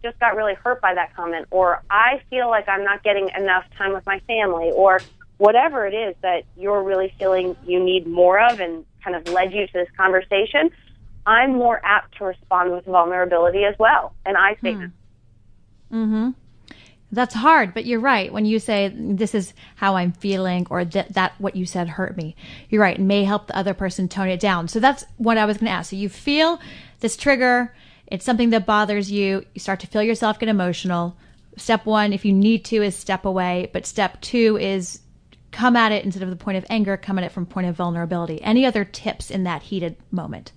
just 0.04 0.20
got 0.20 0.36
really 0.36 0.56
hurt 0.56 0.82
by 0.82 0.94
that 0.96 1.16
comment, 1.16 1.48
or 1.52 1.82
I 1.90 2.22
feel 2.30 2.50
like 2.50 2.68
I'm 2.68 2.84
not 2.84 3.04
getting 3.04 3.30
enough 3.38 3.64
time 3.78 3.94
with 3.94 4.06
my 4.06 4.20
family, 4.28 4.72
or 4.72 5.02
whatever 5.38 5.86
it 5.86 5.94
is 5.94 6.16
that 6.22 6.44
you're 6.58 6.84
really 6.84 7.14
feeling 7.18 7.56
you 7.66 7.84
need 7.84 8.06
more 8.08 8.40
of 8.40 8.60
and 8.60 8.86
kind 9.04 9.16
of 9.16 9.28
led 9.30 9.54
you 9.54 9.66
to 9.68 9.74
this 9.74 9.88
conversation, 9.98 10.72
I'm 11.26 11.54
more 11.54 11.82
apt 11.84 12.18
to 12.18 12.26
respond 12.26 12.72
with 12.72 12.86
vulnerability 12.86 13.64
as 13.64 13.76
well. 13.80 14.14
And 14.26 14.38
I 14.38 14.56
think. 14.56 14.80
Hmm. 14.80 14.86
Mm-hmm. 15.96 16.30
That's 17.12 17.36
hard, 17.36 17.74
but 17.74 17.86
you're 17.86 18.00
right. 18.00 18.34
When 18.34 18.46
you 18.46 18.60
say 18.60 18.92
this 18.94 19.34
is 19.36 19.54
how 19.76 19.96
I'm 19.96 20.12
feeling 20.12 20.68
or 20.70 20.84
that, 20.84 21.14
that 21.14 21.34
what 21.38 21.56
you 21.56 21.66
said 21.66 21.88
hurt 21.88 22.18
me, 22.18 22.36
you're 22.70 22.82
right. 22.82 22.98
It 22.98 23.02
may 23.02 23.24
help 23.24 23.48
the 23.48 23.58
other 23.58 23.74
person 23.74 24.10
tone 24.10 24.28
it 24.28 24.40
down. 24.40 24.68
So 24.68 24.80
that's 24.80 25.06
what 25.18 25.38
I 25.38 25.46
was 25.46 25.58
going 25.58 25.68
to 25.68 25.72
ask. 25.72 25.92
So 25.92 25.96
you 25.96 26.10
feel 26.10 26.60
this 27.00 27.16
trigger, 27.16 27.74
it's 28.08 28.26
something 28.26 28.50
that 28.50 28.66
bothers 28.66 29.10
you. 29.10 29.46
You 29.54 29.60
start 29.60 29.80
to 29.82 29.88
feel 29.88 30.04
yourself 30.04 30.40
get 30.40 30.50
emotional. 30.50 31.16
step 31.58 31.86
one, 31.86 32.12
if 32.12 32.26
you 32.26 32.34
need 32.34 32.66
to, 32.66 32.82
is 32.82 32.96
step 32.96 33.24
away, 33.24 33.70
but 33.72 33.86
step 33.86 34.20
two 34.20 34.58
is 34.58 35.00
come 35.52 35.78
at 35.78 35.94
it 35.94 36.04
instead 36.04 36.24
of 36.24 36.30
the 36.30 36.36
point 36.36 36.58
of 36.58 36.66
anger, 36.70 36.98
come 36.98 37.18
at 37.18 37.24
it 37.24 37.32
from 37.32 37.46
point 37.46 37.68
of 37.68 37.76
vulnerability. 37.76 38.42
Any 38.42 38.66
other 38.66 38.84
tips 38.84 39.32
in 39.32 39.44
that 39.44 39.64
heated 39.64 39.96
moment? 40.12 40.52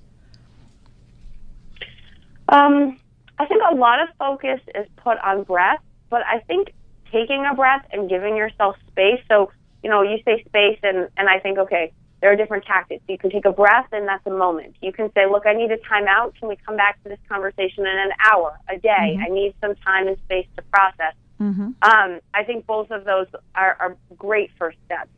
Um, 2.48 2.98
I 3.38 3.46
think 3.46 3.62
a 3.70 3.74
lot 3.74 4.00
of 4.00 4.08
focus 4.18 4.60
is 4.74 4.86
put 4.96 5.18
on 5.18 5.44
breath, 5.44 5.80
but 6.10 6.22
I 6.26 6.40
think 6.40 6.72
taking 7.12 7.46
a 7.50 7.54
breath 7.54 7.84
and 7.92 8.08
giving 8.08 8.36
yourself 8.36 8.76
space. 8.90 9.20
So, 9.28 9.50
you 9.82 9.90
know, 9.90 10.02
you 10.02 10.18
say 10.24 10.42
space, 10.44 10.78
and, 10.82 11.08
and 11.16 11.28
I 11.28 11.38
think, 11.38 11.58
okay, 11.58 11.92
there 12.20 12.32
are 12.32 12.36
different 12.36 12.64
tactics. 12.64 13.02
You 13.08 13.16
can 13.16 13.30
take 13.30 13.44
a 13.44 13.52
breath, 13.52 13.86
and 13.92 14.08
that's 14.08 14.26
a 14.26 14.30
moment. 14.30 14.74
You 14.82 14.92
can 14.92 15.12
say, 15.12 15.26
look, 15.30 15.46
I 15.46 15.54
need 15.54 15.70
a 15.70 15.76
timeout. 15.78 16.34
Can 16.38 16.48
we 16.48 16.56
come 16.56 16.76
back 16.76 17.00
to 17.04 17.08
this 17.10 17.18
conversation 17.28 17.86
in 17.86 17.98
an 17.98 18.10
hour, 18.28 18.58
a 18.68 18.76
day? 18.76 19.14
Mm-hmm. 19.14 19.22
I 19.22 19.28
need 19.28 19.54
some 19.60 19.74
time 19.76 20.08
and 20.08 20.16
space 20.24 20.46
to 20.56 20.62
process. 20.62 21.14
Mm-hmm. 21.40 21.70
Um, 21.82 22.20
I 22.34 22.42
think 22.44 22.66
both 22.66 22.90
of 22.90 23.04
those 23.04 23.26
are, 23.54 23.76
are 23.78 23.96
great 24.16 24.50
first 24.58 24.78
steps. 24.86 25.10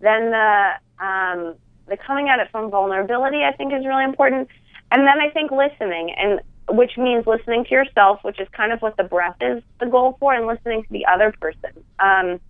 Then 0.00 0.30
the 0.30 0.70
um, 0.98 1.54
the 1.88 1.96
coming 1.96 2.28
at 2.28 2.40
it 2.40 2.48
from 2.50 2.70
vulnerability, 2.70 3.42
I 3.44 3.52
think, 3.52 3.72
is 3.72 3.84
really 3.84 4.04
important. 4.04 4.48
And 4.90 5.06
then 5.06 5.20
I 5.20 5.30
think 5.30 5.50
listening, 5.50 6.14
and 6.16 6.40
which 6.68 6.96
means 6.96 7.26
listening 7.26 7.64
to 7.64 7.70
yourself, 7.70 8.20
which 8.22 8.40
is 8.40 8.48
kind 8.52 8.72
of 8.72 8.80
what 8.82 8.96
the 8.96 9.04
breath 9.04 9.36
is 9.40 9.62
the 9.80 9.86
goal 9.86 10.16
for, 10.18 10.34
and 10.34 10.46
listening 10.46 10.82
to 10.82 10.88
the 10.90 11.06
other 11.06 11.32
person. 11.40 11.70
Um, 11.98 12.40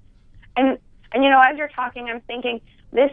and 0.56 0.78
and 1.12 1.24
you 1.24 1.30
know, 1.30 1.40
as 1.40 1.56
you're 1.56 1.68
talking, 1.68 2.08
I'm 2.08 2.20
thinking 2.22 2.60
this 2.92 3.10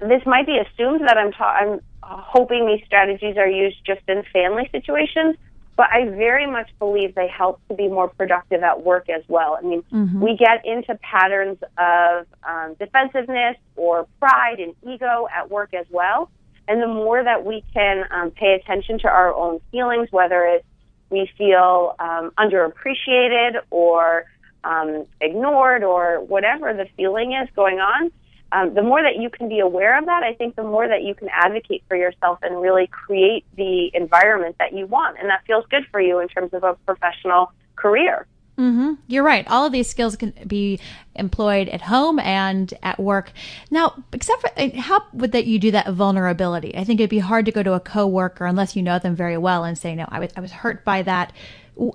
this 0.00 0.22
might 0.26 0.46
be 0.46 0.58
assumed 0.58 1.02
that 1.06 1.16
I'm 1.16 1.32
ta- 1.32 1.56
I'm 1.60 1.80
hoping 2.02 2.66
these 2.66 2.84
strategies 2.86 3.36
are 3.36 3.48
used 3.48 3.76
just 3.86 4.02
in 4.08 4.22
family 4.32 4.68
situations, 4.72 5.36
but 5.76 5.86
I 5.90 6.08
very 6.08 6.46
much 6.46 6.70
believe 6.78 7.14
they 7.14 7.28
help 7.28 7.60
to 7.68 7.74
be 7.74 7.88
more 7.88 8.08
productive 8.08 8.62
at 8.62 8.82
work 8.82 9.08
as 9.08 9.22
well. 9.28 9.56
I 9.58 9.62
mean, 9.62 9.82
mm-hmm. 9.90 10.20
we 10.20 10.36
get 10.36 10.64
into 10.66 10.94
patterns 10.96 11.58
of 11.78 12.26
um, 12.44 12.74
defensiveness 12.78 13.56
or 13.76 14.06
pride 14.18 14.60
and 14.60 14.74
ego 14.82 15.26
at 15.34 15.50
work 15.50 15.72
as 15.72 15.86
well. 15.90 16.30
And 16.70 16.80
the 16.80 16.86
more 16.86 17.20
that 17.20 17.44
we 17.44 17.64
can 17.74 18.04
um, 18.12 18.30
pay 18.30 18.54
attention 18.54 19.00
to 19.00 19.08
our 19.08 19.34
own 19.34 19.58
feelings, 19.72 20.06
whether 20.12 20.44
it's 20.44 20.64
we 21.10 21.28
feel 21.36 21.96
um, 21.98 22.30
underappreciated 22.38 23.60
or 23.70 24.26
um, 24.62 25.04
ignored 25.20 25.82
or 25.82 26.20
whatever 26.20 26.72
the 26.72 26.86
feeling 26.96 27.32
is 27.32 27.48
going 27.56 27.80
on, 27.80 28.12
um, 28.52 28.74
the 28.74 28.82
more 28.82 29.02
that 29.02 29.16
you 29.16 29.30
can 29.30 29.48
be 29.48 29.58
aware 29.58 29.98
of 29.98 30.06
that, 30.06 30.22
I 30.22 30.34
think 30.34 30.54
the 30.54 30.62
more 30.62 30.86
that 30.86 31.02
you 31.02 31.16
can 31.16 31.28
advocate 31.32 31.82
for 31.88 31.96
yourself 31.96 32.38
and 32.42 32.62
really 32.62 32.86
create 32.86 33.44
the 33.56 33.90
environment 33.92 34.54
that 34.60 34.72
you 34.72 34.86
want. 34.86 35.18
And 35.18 35.28
that 35.28 35.42
feels 35.48 35.64
good 35.70 35.86
for 35.90 36.00
you 36.00 36.20
in 36.20 36.28
terms 36.28 36.54
of 36.54 36.62
a 36.62 36.74
professional 36.86 37.50
career. 37.74 38.28
Mm-hmm. 38.60 38.92
You're 39.06 39.24
right. 39.24 39.48
All 39.48 39.64
of 39.64 39.72
these 39.72 39.88
skills 39.88 40.16
can 40.16 40.34
be 40.46 40.78
employed 41.14 41.70
at 41.70 41.80
home 41.80 42.18
and 42.18 42.74
at 42.82 43.00
work. 43.00 43.32
Now, 43.70 44.04
except 44.12 44.42
for 44.42 44.50
uh, 44.54 44.78
how 44.78 45.02
would 45.14 45.32
that 45.32 45.46
you 45.46 45.58
do 45.58 45.70
that 45.70 45.90
vulnerability? 45.94 46.76
I 46.76 46.84
think 46.84 47.00
it'd 47.00 47.08
be 47.08 47.20
hard 47.20 47.46
to 47.46 47.52
go 47.52 47.62
to 47.62 47.72
a 47.72 47.80
coworker 47.80 48.44
unless 48.44 48.76
you 48.76 48.82
know 48.82 48.98
them 48.98 49.16
very 49.16 49.38
well 49.38 49.64
and 49.64 49.78
say, 49.78 49.94
"No, 49.94 50.04
I 50.08 50.20
was 50.20 50.30
I 50.36 50.40
was 50.40 50.52
hurt 50.52 50.84
by 50.84 51.00
that." 51.02 51.32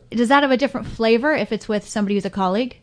Does 0.10 0.30
that 0.30 0.42
have 0.42 0.50
a 0.50 0.58
different 0.58 0.88
flavor 0.88 1.34
if 1.34 1.52
it's 1.52 1.70
with 1.70 1.88
somebody 1.88 2.16
who's 2.16 2.26
a 2.26 2.32
colleague? 2.32 2.80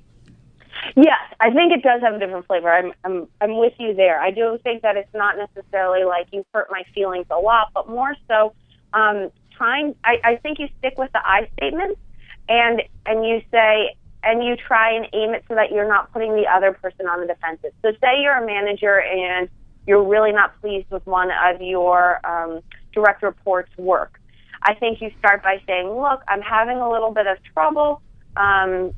Yes, 0.95 1.19
I 1.41 1.51
think 1.51 1.73
it 1.73 1.83
does 1.83 2.03
have 2.03 2.15
a 2.15 2.21
different 2.21 2.47
flavor. 2.47 2.73
I'm 2.73 2.93
I'm 3.03 3.27
I'm 3.41 3.59
with 3.59 3.73
you 3.81 3.95
there. 3.95 4.21
I 4.21 4.31
do 4.31 4.61
think 4.63 4.83
that 4.83 4.97
it's 4.97 5.13
not 5.13 5.35
necessarily 5.37 6.05
like 6.05 6.29
you 6.31 6.47
hurt 6.55 6.69
my 6.71 6.85
feelings 6.95 7.27
a 7.31 7.37
lot, 7.37 7.71
but 7.75 7.89
more 7.89 8.15
so 8.29 8.55
um, 8.95 9.33
trying. 9.57 9.97
I, 10.05 10.19
I 10.23 10.37
think 10.37 10.61
you 10.61 10.69
stick 10.79 10.95
with 10.99 11.11
the 11.11 11.19
I 11.19 11.49
statements 11.57 11.99
and 12.49 12.83
and 13.07 13.27
you 13.27 13.43
say 13.51 13.97
and 14.25 14.45
you 14.45 14.57
try 14.57 14.93
and 14.93 15.07
aim 15.13 15.35
it 15.35 15.45
so 15.49 15.55
that 15.55 15.73
you're 15.73 15.89
not 15.89 16.13
putting 16.13 16.35
the 16.37 16.47
other 16.47 16.73
person 16.73 17.07
on 17.07 17.21
the 17.21 17.27
defensive. 17.27 17.73
So 17.83 17.91
say 18.01 18.23
you're 18.23 18.37
a 18.37 18.47
manager 18.47 19.01
and 19.01 19.49
you're 19.87 20.03
really 20.03 20.33
not 20.33 20.61
pleased 20.61 20.89
with 20.91 21.05
one 21.07 21.31
of 21.31 21.61
your 21.61 22.25
um, 22.25 22.61
direct 22.93 23.23
reports' 23.23 23.77
work. 23.77 24.21
I 24.63 24.75
think 24.75 25.01
you 25.01 25.11
start 25.19 25.43
by 25.43 25.61
saying, 25.67 25.89
"Look, 25.89 26.23
I'm 26.29 26.41
having 26.41 26.79
a 26.79 26.89
little 26.91 27.11
bit 27.11 27.27
of 27.27 27.39
trouble." 27.53 28.01
Um, 28.37 28.95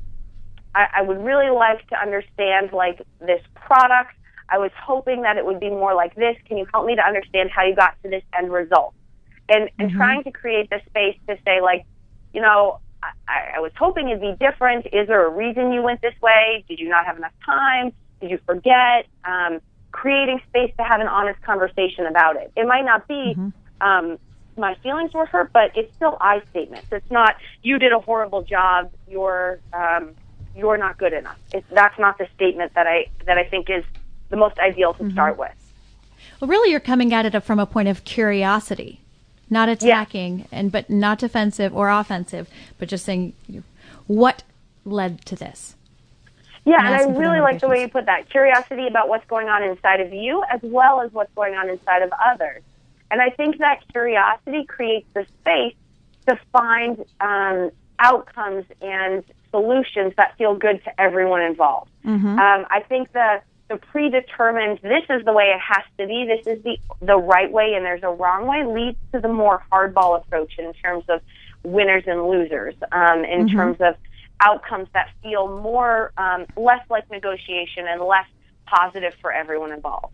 I, 0.75 0.87
I 0.97 1.01
would 1.01 1.23
really 1.23 1.49
like 1.49 1.87
to 1.87 1.99
understand 1.99 2.71
like 2.71 3.01
this 3.19 3.41
product. 3.55 4.13
I 4.49 4.59
was 4.59 4.71
hoping 4.79 5.23
that 5.23 5.37
it 5.37 5.45
would 5.45 5.59
be 5.59 5.69
more 5.69 5.95
like 5.95 6.13
this. 6.13 6.35
Can 6.47 6.57
you 6.57 6.67
help 6.71 6.85
me 6.85 6.95
to 6.95 7.01
understand 7.01 7.49
how 7.49 7.63
you 7.63 7.75
got 7.75 7.95
to 8.03 8.09
this 8.09 8.23
end 8.37 8.51
result? 8.51 8.93
And 9.49 9.69
and 9.79 9.89
mm-hmm. 9.89 9.97
trying 9.97 10.23
to 10.25 10.31
create 10.31 10.69
the 10.69 10.81
space 10.87 11.17
to 11.27 11.37
say 11.45 11.61
like, 11.61 11.85
you 12.31 12.41
know, 12.41 12.79
I, 13.27 13.57
I 13.57 13.59
was 13.59 13.71
hoping 13.77 14.09
it'd 14.09 14.21
be 14.21 14.35
different. 14.39 14.87
Is 14.87 15.07
there 15.07 15.25
a 15.25 15.29
reason 15.29 15.71
you 15.71 15.81
went 15.81 16.01
this 16.01 16.13
way? 16.21 16.63
Did 16.67 16.79
you 16.79 16.89
not 16.89 17.05
have 17.05 17.17
enough 17.17 17.33
time? 17.45 17.93
Did 18.21 18.31
you 18.31 18.39
forget? 18.45 19.07
Um, 19.23 19.61
creating 19.91 20.41
space 20.49 20.73
to 20.77 20.83
have 20.83 20.99
an 20.99 21.07
honest 21.07 21.41
conversation 21.41 22.05
about 22.05 22.35
it. 22.35 22.51
It 22.55 22.67
might 22.67 22.83
not 22.83 23.07
be 23.07 23.35
mm-hmm. 23.37 23.49
um, 23.81 24.17
my 24.57 24.75
feelings 24.75 25.13
were 25.13 25.25
hurt, 25.25 25.51
but 25.53 25.71
it's 25.75 25.93
still 25.95 26.17
I 26.19 26.41
statements. 26.49 26.87
It's 26.91 27.09
not 27.11 27.35
you 27.63 27.79
did 27.79 27.91
a 27.91 27.99
horrible 27.99 28.41
job. 28.41 28.91
You're 29.07 29.59
um, 29.73 30.11
you're 30.55 30.77
not 30.77 30.97
good 30.97 31.13
enough. 31.13 31.37
It's, 31.53 31.67
that's 31.71 31.97
not 31.99 32.17
the 32.17 32.27
statement 32.35 32.73
that 32.75 32.87
I 32.87 33.07
that 33.25 33.37
I 33.37 33.43
think 33.45 33.69
is 33.69 33.83
the 34.29 34.37
most 34.37 34.59
ideal 34.59 34.93
to 34.93 35.03
mm-hmm. 35.03 35.11
start 35.11 35.37
with. 35.37 35.53
Well, 36.39 36.49
really, 36.49 36.71
you're 36.71 36.79
coming 36.79 37.13
at 37.13 37.25
it 37.25 37.39
from 37.41 37.59
a 37.59 37.65
point 37.65 37.87
of 37.87 38.03
curiosity, 38.03 39.01
not 39.49 39.69
attacking, 39.69 40.39
yeah. 40.39 40.45
and 40.51 40.71
but 40.71 40.89
not 40.89 41.19
defensive 41.19 41.75
or 41.75 41.89
offensive, 41.89 42.49
but 42.77 42.87
just 42.87 43.05
saying 43.05 43.33
what 44.07 44.43
led 44.83 45.25
to 45.25 45.35
this. 45.35 45.75
Yeah, 46.65 46.77
and, 46.79 47.01
and 47.01 47.15
I 47.15 47.19
really 47.19 47.41
like 47.41 47.61
the 47.61 47.67
way 47.67 47.81
you 47.81 47.87
put 47.87 48.07
that 48.07 48.29
curiosity 48.29 48.87
about 48.87 49.07
what's 49.07 49.25
going 49.27 49.47
on 49.49 49.61
inside 49.63 50.01
of 50.01 50.11
you 50.11 50.43
as 50.51 50.59
well 50.63 51.01
as 51.01 51.11
what's 51.11 51.33
going 51.35 51.53
on 51.53 51.69
inside 51.69 52.01
of 52.01 52.11
others. 52.25 52.63
And 53.11 53.21
I 53.21 53.29
think 53.29 53.59
that 53.59 53.87
curiosity 53.91 54.65
creates 54.65 55.07
the 55.13 55.27
space 55.41 55.75
to 56.27 56.39
find 56.51 57.05
um, 57.21 57.69
outcomes 57.99 58.65
and 58.81 59.23
solutions 59.51 60.13
that 60.17 60.35
feel 60.37 60.55
good 60.55 60.83
to 60.83 61.01
everyone 61.01 61.43
involved. 61.43 61.91
Mm-hmm. 62.03 62.39
Um, 62.39 62.65
I 62.69 62.83
think 62.89 63.11
the 63.13 63.41
the 63.67 63.77
predetermined 63.77 64.79
this 64.83 65.03
is 65.09 65.25
the 65.25 65.33
way 65.33 65.45
it 65.45 65.59
has 65.59 65.83
to 65.97 66.07
be, 66.07 66.25
this 66.27 66.45
is 66.57 66.63
the 66.63 66.77
the 67.01 67.17
right 67.17 67.51
way, 67.51 67.73
and 67.75 67.85
there's 67.85 68.03
a 68.03 68.09
wrong 68.09 68.45
way 68.45 68.63
leads 68.63 68.97
to 69.13 69.19
the 69.19 69.27
more 69.27 69.63
hardball 69.71 70.21
approach 70.21 70.53
in 70.59 70.71
terms 70.73 71.03
of 71.09 71.21
winners 71.63 72.03
and 72.05 72.27
losers, 72.27 72.75
um, 72.91 73.25
in 73.25 73.47
mm-hmm. 73.47 73.57
terms 73.57 73.77
of 73.79 73.95
outcomes 74.41 74.87
that 74.93 75.09
feel 75.23 75.61
more 75.61 76.11
um, 76.17 76.45
less 76.55 76.85
like 76.89 77.09
negotiation 77.09 77.87
and 77.87 78.01
less 78.01 78.27
positive 78.65 79.13
for 79.21 79.31
everyone 79.31 79.71
involved. 79.71 80.13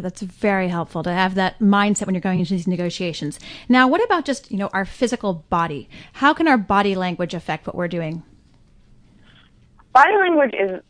That's 0.00 0.20
very 0.20 0.68
helpful 0.68 1.02
to 1.02 1.12
have 1.12 1.34
that 1.36 1.58
mindset 1.60 2.06
when 2.06 2.14
you're 2.14 2.20
going 2.20 2.40
into 2.40 2.52
these 2.52 2.66
negotiations. 2.66 3.40
Now, 3.68 3.88
what 3.88 4.04
about 4.04 4.26
just, 4.26 4.50
you 4.50 4.58
know, 4.58 4.68
our 4.74 4.84
physical 4.84 5.46
body? 5.48 5.88
How 6.14 6.34
can 6.34 6.46
our 6.46 6.58
body 6.58 6.94
language 6.94 7.32
affect 7.32 7.66
what 7.66 7.74
we're 7.74 7.88
doing? 7.88 8.22
Body 9.94 10.12
language 10.18 10.54
is 10.54 10.82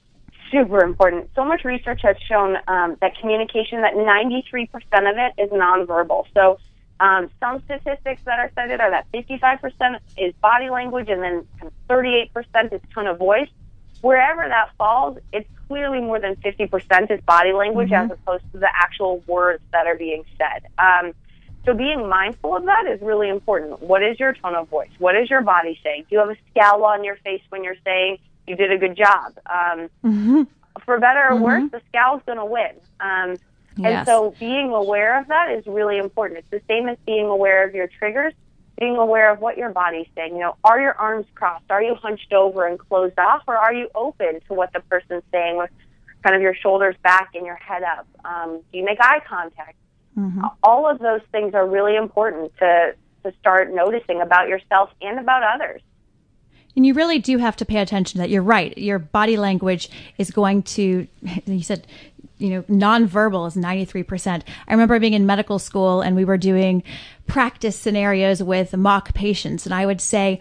super 0.51 0.83
important. 0.83 1.31
So 1.35 1.45
much 1.45 1.65
research 1.65 2.01
has 2.03 2.17
shown 2.29 2.57
um, 2.69 2.97
that 3.01 3.19
communication, 3.21 3.83
that 3.83 3.95
93% 3.95 4.69
of 5.11 5.17
it 5.17 5.43
is 5.43 5.51
nonverbal. 5.51 6.25
So 6.35 6.59
um, 7.01 7.31
some 7.41 7.63
statistics 7.65 8.23
that 8.25 8.39
are 8.39 8.51
cited 8.55 8.81
are 8.81 8.91
that 8.91 9.07
55% 9.13 9.99
is 10.17 10.35
body 10.41 10.69
language 10.71 11.09
and 11.09 11.23
then 11.23 11.47
38% 11.89 12.73
is 12.73 12.81
tone 12.95 13.07
of 13.07 13.19
voice. 13.19 13.49
Wherever 14.01 14.47
that 14.49 14.71
falls, 14.77 15.19
it's 15.33 15.49
clearly 15.67 16.01
more 16.01 16.21
than 16.21 16.37
50% 16.37 17.11
is 17.11 17.21
body 17.23 17.53
language 17.53 17.91
mm-hmm. 17.91 18.13
as 18.13 18.19
opposed 18.19 18.45
to 18.53 18.59
the 18.59 18.69
actual 18.73 19.23
words 19.27 19.63
that 19.73 19.87
are 19.87 19.97
being 19.97 20.25
said. 20.37 20.67
Um, 20.79 21.13
so 21.65 21.75
being 21.75 22.09
mindful 22.09 22.57
of 22.57 22.65
that 22.65 22.87
is 22.87 23.01
really 23.03 23.29
important. 23.29 23.83
What 23.83 24.03
is 24.03 24.19
your 24.19 24.33
tone 24.33 24.55
of 24.55 24.69
voice? 24.69 24.91
What 24.99 25.17
is 25.17 25.29
your 25.29 25.43
body 25.43 25.79
saying? 25.85 26.07
Do 26.09 26.17
you 26.17 26.19
have 26.21 26.31
a 26.31 26.37
scowl 26.51 26.85
on 26.85 27.05
your 27.05 27.17
face 27.17 27.43
when 27.51 27.63
you're 27.63 27.77
saying 27.85 28.19
you 28.49 28.57
did 28.57 28.73
a 28.73 28.79
good 28.79 28.97
job? 28.97 29.39
Um, 29.47 29.89
mm-hmm. 30.05 30.43
For 30.85 30.99
better 30.99 31.25
or 31.29 31.33
mm-hmm. 31.33 31.43
worse, 31.43 31.71
the 31.71 31.81
scowl's 31.89 32.23
going 32.27 32.39
to 32.39 32.45
win. 32.45 32.73
Um, 33.01 33.37
yes. 33.77 33.99
And 33.99 34.07
so 34.07 34.35
being 34.39 34.71
aware 34.71 35.21
of 35.21 35.29
that 35.29 35.51
is 35.53 35.67
really 35.67 35.99
important. 35.99 36.39
It's 36.39 36.51
the 36.51 36.63
same 36.69 36.89
as 36.89 36.97
being 37.07 37.27
aware 37.27 37.67
of 37.67 37.75
your 37.75 37.89
triggers 37.89 38.33
being 38.79 38.97
aware 38.97 39.33
of 39.33 39.41
what 39.41 39.57
your 39.57 39.71
body's 39.71 40.07
saying. 40.15 40.35
You 40.35 40.41
know, 40.41 40.57
are 40.65 40.81
your 40.81 40.95
arms 40.95 41.27
crossed? 41.35 41.71
Are 41.71 41.83
you 41.83 41.95
hunched 41.95 42.33
over 42.33 42.67
and 42.67 42.79
closed 42.79 43.19
off, 43.19 43.43
or 43.47 43.57
are 43.57 43.73
you 43.73 43.89
open 43.95 44.41
to 44.47 44.55
what 44.55 44.73
the 44.73 44.81
person's 44.81 45.25
saying 45.33 45.57
with 45.57 45.71
kind 46.23 46.37
of 46.37 46.43
your 46.43 46.55
shoulders 46.55 46.95
back 47.03 47.31
and 47.35 47.45
your 47.45 47.57
head 47.57 47.83
up? 47.83 48.07
Um, 48.25 48.61
do 48.71 48.79
you 48.79 48.85
make 48.85 48.99
eye 49.01 49.21
contact? 49.29 49.77
Mm-hmm. 50.17 50.45
All 50.63 50.89
of 50.89 50.99
those 50.99 51.21
things 51.33 51.55
are 51.55 51.67
really 51.67 51.97
important 51.97 52.57
to 52.59 52.95
to 53.25 53.33
start 53.41 53.73
noticing 53.75 54.21
about 54.21 54.49
yourself 54.49 54.91
and 55.03 55.19
about 55.19 55.43
others. 55.43 55.83
And 56.79 56.87
you 56.87 56.95
really 56.95 57.19
do 57.19 57.39
have 57.39 57.57
to 57.57 57.65
pay 57.65 57.79
attention 57.79 58.13
to 58.13 58.19
that. 58.19 58.31
You're 58.31 58.41
right. 58.41 58.79
Your 58.79 59.01
body 59.01 59.37
language 59.37 59.91
is 60.17 60.31
going 60.31 60.63
to, 60.63 61.09
you 61.45 61.61
said, 61.65 61.89
you 62.39 62.51
know, 62.51 62.63
nonverbal 62.63 63.49
is 63.49 63.57
93%. 63.57 64.43
I 64.69 64.73
remember 64.73 65.01
being 65.01 65.13
in 65.13 65.27
medical 65.27 65.59
school 65.59 66.03
and 66.03 66.15
we 66.15 66.25
were 66.25 66.37
doing 66.37 66.85
practice 67.27 67.75
scenarios 67.77 68.45
with 68.45 68.77
mock 68.77 69.13
patients. 69.13 69.67
And 69.67 69.75
I 69.75 69.87
would 69.87 70.01
say, 70.01 70.41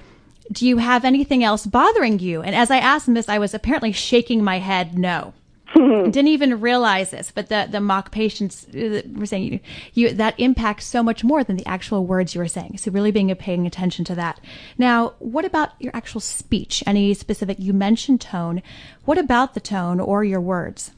do 0.51 0.67
you 0.67 0.77
have 0.77 1.03
anything 1.03 1.43
else 1.43 1.65
bothering 1.65 2.19
you? 2.19 2.43
And 2.43 2.55
as 2.55 2.69
I 2.69 2.77
asked 2.77 3.07
him 3.07 3.15
this, 3.15 3.27
I 3.27 3.39
was 3.39 3.55
apparently 3.55 3.91
shaking 3.91 4.43
my 4.43 4.59
head 4.59 4.95
no. 4.95 5.33
didn't 5.75 6.27
even 6.27 6.61
realize 6.61 7.11
this, 7.11 7.31
but 7.31 7.49
the, 7.49 7.67
the 7.69 7.81
mock 7.81 8.11
patients 8.11 8.67
uh, 8.69 9.01
were 9.13 9.25
saying 9.25 9.43
you, 9.43 9.59
you, 9.93 10.13
that 10.13 10.39
impacts 10.39 10.85
so 10.85 11.03
much 11.03 11.23
more 11.23 11.43
than 11.43 11.57
the 11.57 11.67
actual 11.67 12.05
words 12.05 12.33
you 12.33 12.39
were 12.39 12.47
saying. 12.47 12.77
So 12.77 12.89
really 12.91 13.11
being 13.11 13.33
paying 13.35 13.67
attention 13.67 14.05
to 14.05 14.15
that. 14.15 14.39
Now, 14.77 15.13
what 15.19 15.43
about 15.43 15.71
your 15.79 15.91
actual 15.93 16.21
speech? 16.21 16.83
Any 16.87 17.13
specific, 17.13 17.57
you 17.59 17.73
mentioned 17.73 18.21
tone. 18.21 18.61
What 19.05 19.17
about 19.17 19.55
the 19.55 19.59
tone 19.59 19.99
or 19.99 20.23
your 20.23 20.41
words? 20.41 20.91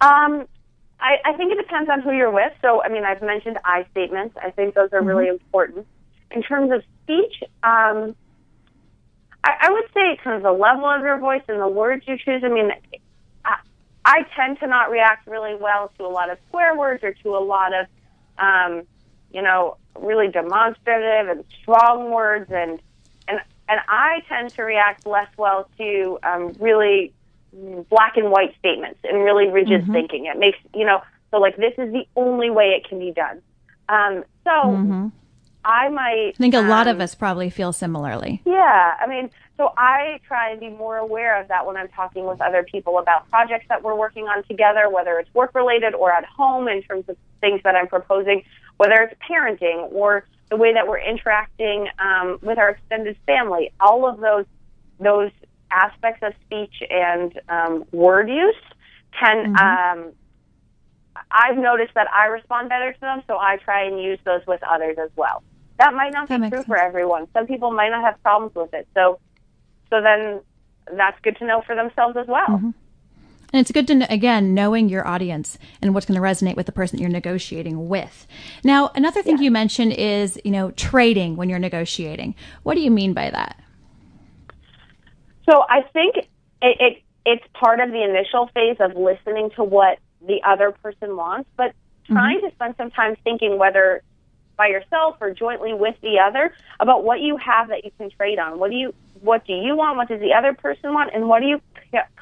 Um, 0.00 0.46
I, 1.00 1.16
I 1.24 1.32
think 1.36 1.52
it 1.52 1.56
depends 1.56 1.90
on 1.90 2.00
who 2.00 2.12
you're 2.12 2.30
with. 2.30 2.52
So, 2.62 2.82
I 2.82 2.88
mean, 2.88 3.04
I've 3.04 3.22
mentioned 3.22 3.58
I 3.64 3.84
statements. 3.90 4.36
I 4.42 4.50
think 4.50 4.74
those 4.74 4.92
are 4.92 5.00
mm-hmm. 5.00 5.08
really 5.08 5.28
important. 5.28 5.86
In 6.30 6.42
terms 6.42 6.70
of 6.70 6.84
speech, 7.02 7.42
um, 7.64 8.14
I, 9.44 9.52
I 9.62 9.70
would 9.70 9.84
say 9.94 10.00
it's 10.12 10.22
kind 10.22 10.36
of 10.36 10.42
the 10.42 10.52
level 10.52 10.86
of 10.86 11.02
your 11.02 11.18
voice 11.18 11.42
and 11.48 11.60
the 11.60 11.68
words 11.68 12.04
you 12.06 12.16
choose. 12.18 12.42
I 12.44 12.48
mean, 12.48 12.70
I, 13.44 13.56
I 14.04 14.26
tend 14.36 14.60
to 14.60 14.66
not 14.66 14.90
react 14.90 15.26
really 15.26 15.54
well 15.54 15.90
to 15.98 16.04
a 16.04 16.08
lot 16.08 16.30
of 16.30 16.38
swear 16.50 16.76
words 16.76 17.02
or 17.02 17.12
to 17.12 17.36
a 17.36 17.42
lot 17.42 17.72
of, 17.72 17.86
um, 18.38 18.82
you 19.32 19.42
know, 19.42 19.76
really 19.98 20.28
demonstrative 20.28 21.28
and 21.28 21.44
strong 21.62 22.10
words, 22.10 22.50
and 22.50 22.80
and 23.28 23.40
and 23.68 23.80
I 23.88 24.22
tend 24.28 24.50
to 24.50 24.62
react 24.62 25.06
less 25.06 25.28
well 25.36 25.68
to 25.78 26.18
um, 26.22 26.54
really 26.58 27.12
black 27.88 28.16
and 28.16 28.30
white 28.30 28.54
statements 28.58 29.00
and 29.04 29.22
really 29.22 29.48
rigid 29.48 29.82
mm-hmm. 29.82 29.92
thinking. 29.92 30.26
It 30.26 30.38
makes 30.38 30.58
you 30.74 30.84
know, 30.84 31.02
so 31.30 31.38
like 31.38 31.56
this 31.56 31.74
is 31.78 31.92
the 31.92 32.06
only 32.16 32.50
way 32.50 32.76
it 32.76 32.88
can 32.88 32.98
be 32.98 33.12
done. 33.12 33.40
Um, 33.88 34.24
so. 34.44 34.50
Mm-hmm 34.50 35.08
I 35.64 35.88
might. 35.88 36.32
I 36.34 36.38
think 36.38 36.54
a 36.54 36.58
um, 36.58 36.68
lot 36.68 36.86
of 36.86 36.96
um, 36.96 37.02
us 37.02 37.14
probably 37.14 37.50
feel 37.50 37.72
similarly. 37.72 38.42
Yeah. 38.44 38.96
I 39.00 39.06
mean, 39.06 39.30
so 39.56 39.72
I 39.76 40.20
try 40.26 40.50
and 40.50 40.58
be 40.58 40.70
more 40.70 40.96
aware 40.96 41.38
of 41.40 41.48
that 41.48 41.66
when 41.66 41.76
I'm 41.76 41.88
talking 41.88 42.26
with 42.26 42.40
other 42.40 42.62
people 42.62 42.98
about 42.98 43.28
projects 43.28 43.66
that 43.68 43.82
we're 43.82 43.94
working 43.94 44.24
on 44.24 44.42
together, 44.44 44.88
whether 44.88 45.18
it's 45.18 45.32
work 45.34 45.54
related 45.54 45.94
or 45.94 46.10
at 46.10 46.24
home 46.24 46.66
in 46.66 46.82
terms 46.82 47.04
of 47.08 47.16
things 47.42 47.60
that 47.64 47.74
I'm 47.74 47.86
proposing, 47.86 48.42
whether 48.78 48.94
it's 49.02 49.14
parenting 49.20 49.92
or 49.92 50.24
the 50.48 50.56
way 50.56 50.72
that 50.72 50.88
we're 50.88 51.00
interacting 51.00 51.88
um, 51.98 52.38
with 52.42 52.58
our 52.58 52.70
extended 52.70 53.16
family. 53.26 53.70
All 53.80 54.08
of 54.08 54.20
those 54.20 54.46
those 54.98 55.30
aspects 55.70 56.22
of 56.22 56.32
speech 56.46 56.82
and 56.90 57.38
um, 57.48 57.84
word 57.92 58.28
use 58.28 58.54
can. 59.18 59.54
Mm-hmm. 59.54 60.00
Um, 60.00 60.12
I've 61.30 61.58
noticed 61.58 61.92
that 61.94 62.06
I 62.14 62.26
respond 62.26 62.68
better 62.70 62.92
to 62.92 63.00
them, 63.00 63.22
so 63.26 63.36
I 63.36 63.58
try 63.58 63.84
and 63.84 64.02
use 64.02 64.18
those 64.24 64.40
with 64.46 64.62
others 64.62 64.96
as 64.98 65.10
well. 65.16 65.42
That 65.80 65.94
might 65.94 66.12
not 66.12 66.28
that 66.28 66.42
be 66.42 66.50
true 66.50 66.58
sense. 66.58 66.66
for 66.66 66.76
everyone. 66.76 67.26
Some 67.32 67.46
people 67.46 67.72
might 67.72 67.88
not 67.88 68.04
have 68.04 68.22
problems 68.22 68.54
with 68.54 68.74
it. 68.74 68.86
So, 68.94 69.18
so 69.88 70.02
then 70.02 70.40
that's 70.94 71.18
good 71.22 71.38
to 71.38 71.46
know 71.46 71.62
for 71.66 71.74
themselves 71.74 72.18
as 72.18 72.26
well. 72.26 72.46
Mm-hmm. 72.46 72.70
And 73.52 73.60
it's 73.60 73.72
good 73.72 73.86
to, 73.88 74.12
again, 74.12 74.52
knowing 74.52 74.90
your 74.90 75.06
audience 75.08 75.56
and 75.80 75.94
what's 75.94 76.04
going 76.06 76.20
to 76.20 76.22
resonate 76.24 76.54
with 76.54 76.66
the 76.66 76.72
person 76.72 76.98
you're 76.98 77.08
negotiating 77.08 77.88
with. 77.88 78.26
Now, 78.62 78.90
another 78.94 79.22
thing 79.22 79.38
yeah. 79.38 79.44
you 79.44 79.50
mentioned 79.50 79.94
is, 79.94 80.38
you 80.44 80.50
know, 80.50 80.70
trading 80.72 81.36
when 81.36 81.48
you're 81.48 81.58
negotiating. 81.58 82.34
What 82.62 82.74
do 82.74 82.80
you 82.82 82.90
mean 82.90 83.14
by 83.14 83.30
that? 83.30 83.58
So 85.48 85.64
I 85.68 85.80
think 85.94 86.16
it, 86.16 86.26
it 86.60 87.02
it's 87.24 87.44
part 87.54 87.80
of 87.80 87.90
the 87.90 88.04
initial 88.04 88.50
phase 88.54 88.76
of 88.80 88.96
listening 88.96 89.50
to 89.56 89.64
what 89.64 89.98
the 90.26 90.40
other 90.46 90.72
person 90.72 91.16
wants, 91.16 91.48
but 91.56 91.72
trying 92.04 92.38
mm-hmm. 92.38 92.48
to 92.48 92.54
spend 92.54 92.74
some 92.76 92.90
time 92.90 93.16
thinking 93.24 93.58
whether 93.58 94.02
by 94.60 94.66
yourself 94.66 95.16
or 95.22 95.32
jointly 95.32 95.72
with 95.72 95.94
the 96.02 96.18
other 96.18 96.52
about 96.80 97.02
what 97.02 97.22
you 97.22 97.38
have 97.38 97.68
that 97.68 97.82
you 97.82 97.90
can 97.96 98.10
trade 98.10 98.38
on. 98.38 98.58
What 98.58 98.70
do 98.70 98.76
you 98.76 98.94
what 99.22 99.46
do 99.46 99.54
you 99.54 99.74
want? 99.74 99.96
What 99.96 100.08
does 100.08 100.20
the 100.20 100.34
other 100.34 100.52
person 100.52 100.92
want? 100.92 101.12
And 101.14 101.28
what 101.28 101.42
are 101.42 101.46
you 101.46 101.62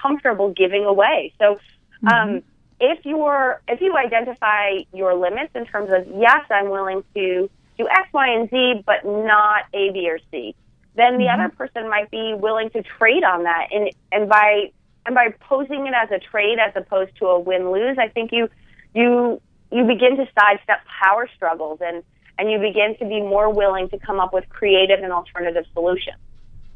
comfortable 0.00 0.52
giving 0.52 0.84
away? 0.84 1.32
So, 1.40 1.58
um, 2.06 2.12
mm-hmm. 2.12 2.38
if 2.78 3.04
you're 3.04 3.60
if 3.66 3.80
you 3.80 3.96
identify 3.96 4.84
your 4.92 5.14
limits 5.14 5.50
in 5.56 5.66
terms 5.66 5.90
of 5.90 6.06
yes, 6.16 6.42
I'm 6.48 6.70
willing 6.70 7.02
to 7.14 7.50
do 7.76 7.88
X, 7.88 8.08
Y, 8.12 8.28
and 8.28 8.48
Z, 8.50 8.84
but 8.86 9.04
not 9.04 9.64
A, 9.74 9.90
B, 9.90 10.08
or 10.08 10.20
C, 10.30 10.54
then 10.94 11.18
the 11.18 11.24
mm-hmm. 11.24 11.40
other 11.40 11.48
person 11.56 11.90
might 11.90 12.08
be 12.08 12.34
willing 12.38 12.70
to 12.70 12.84
trade 12.84 13.24
on 13.24 13.42
that. 13.42 13.66
And 13.72 13.90
and 14.12 14.28
by 14.28 14.70
and 15.06 15.14
by 15.16 15.34
posing 15.40 15.88
it 15.88 15.94
as 15.94 16.12
a 16.12 16.20
trade 16.20 16.58
as 16.60 16.72
opposed 16.76 17.16
to 17.16 17.26
a 17.26 17.40
win 17.40 17.72
lose, 17.72 17.98
I 17.98 18.06
think 18.06 18.30
you 18.30 18.48
you 18.94 19.40
you 19.72 19.84
begin 19.84 20.16
to 20.16 20.26
sidestep 20.38 20.80
power 21.02 21.28
struggles 21.34 21.80
and 21.82 22.04
and 22.38 22.50
you 22.50 22.58
begin 22.58 22.96
to 22.98 23.04
be 23.04 23.20
more 23.20 23.52
willing 23.52 23.88
to 23.90 23.98
come 23.98 24.20
up 24.20 24.32
with 24.32 24.48
creative 24.48 25.00
and 25.02 25.12
alternative 25.12 25.64
solutions. 25.72 26.16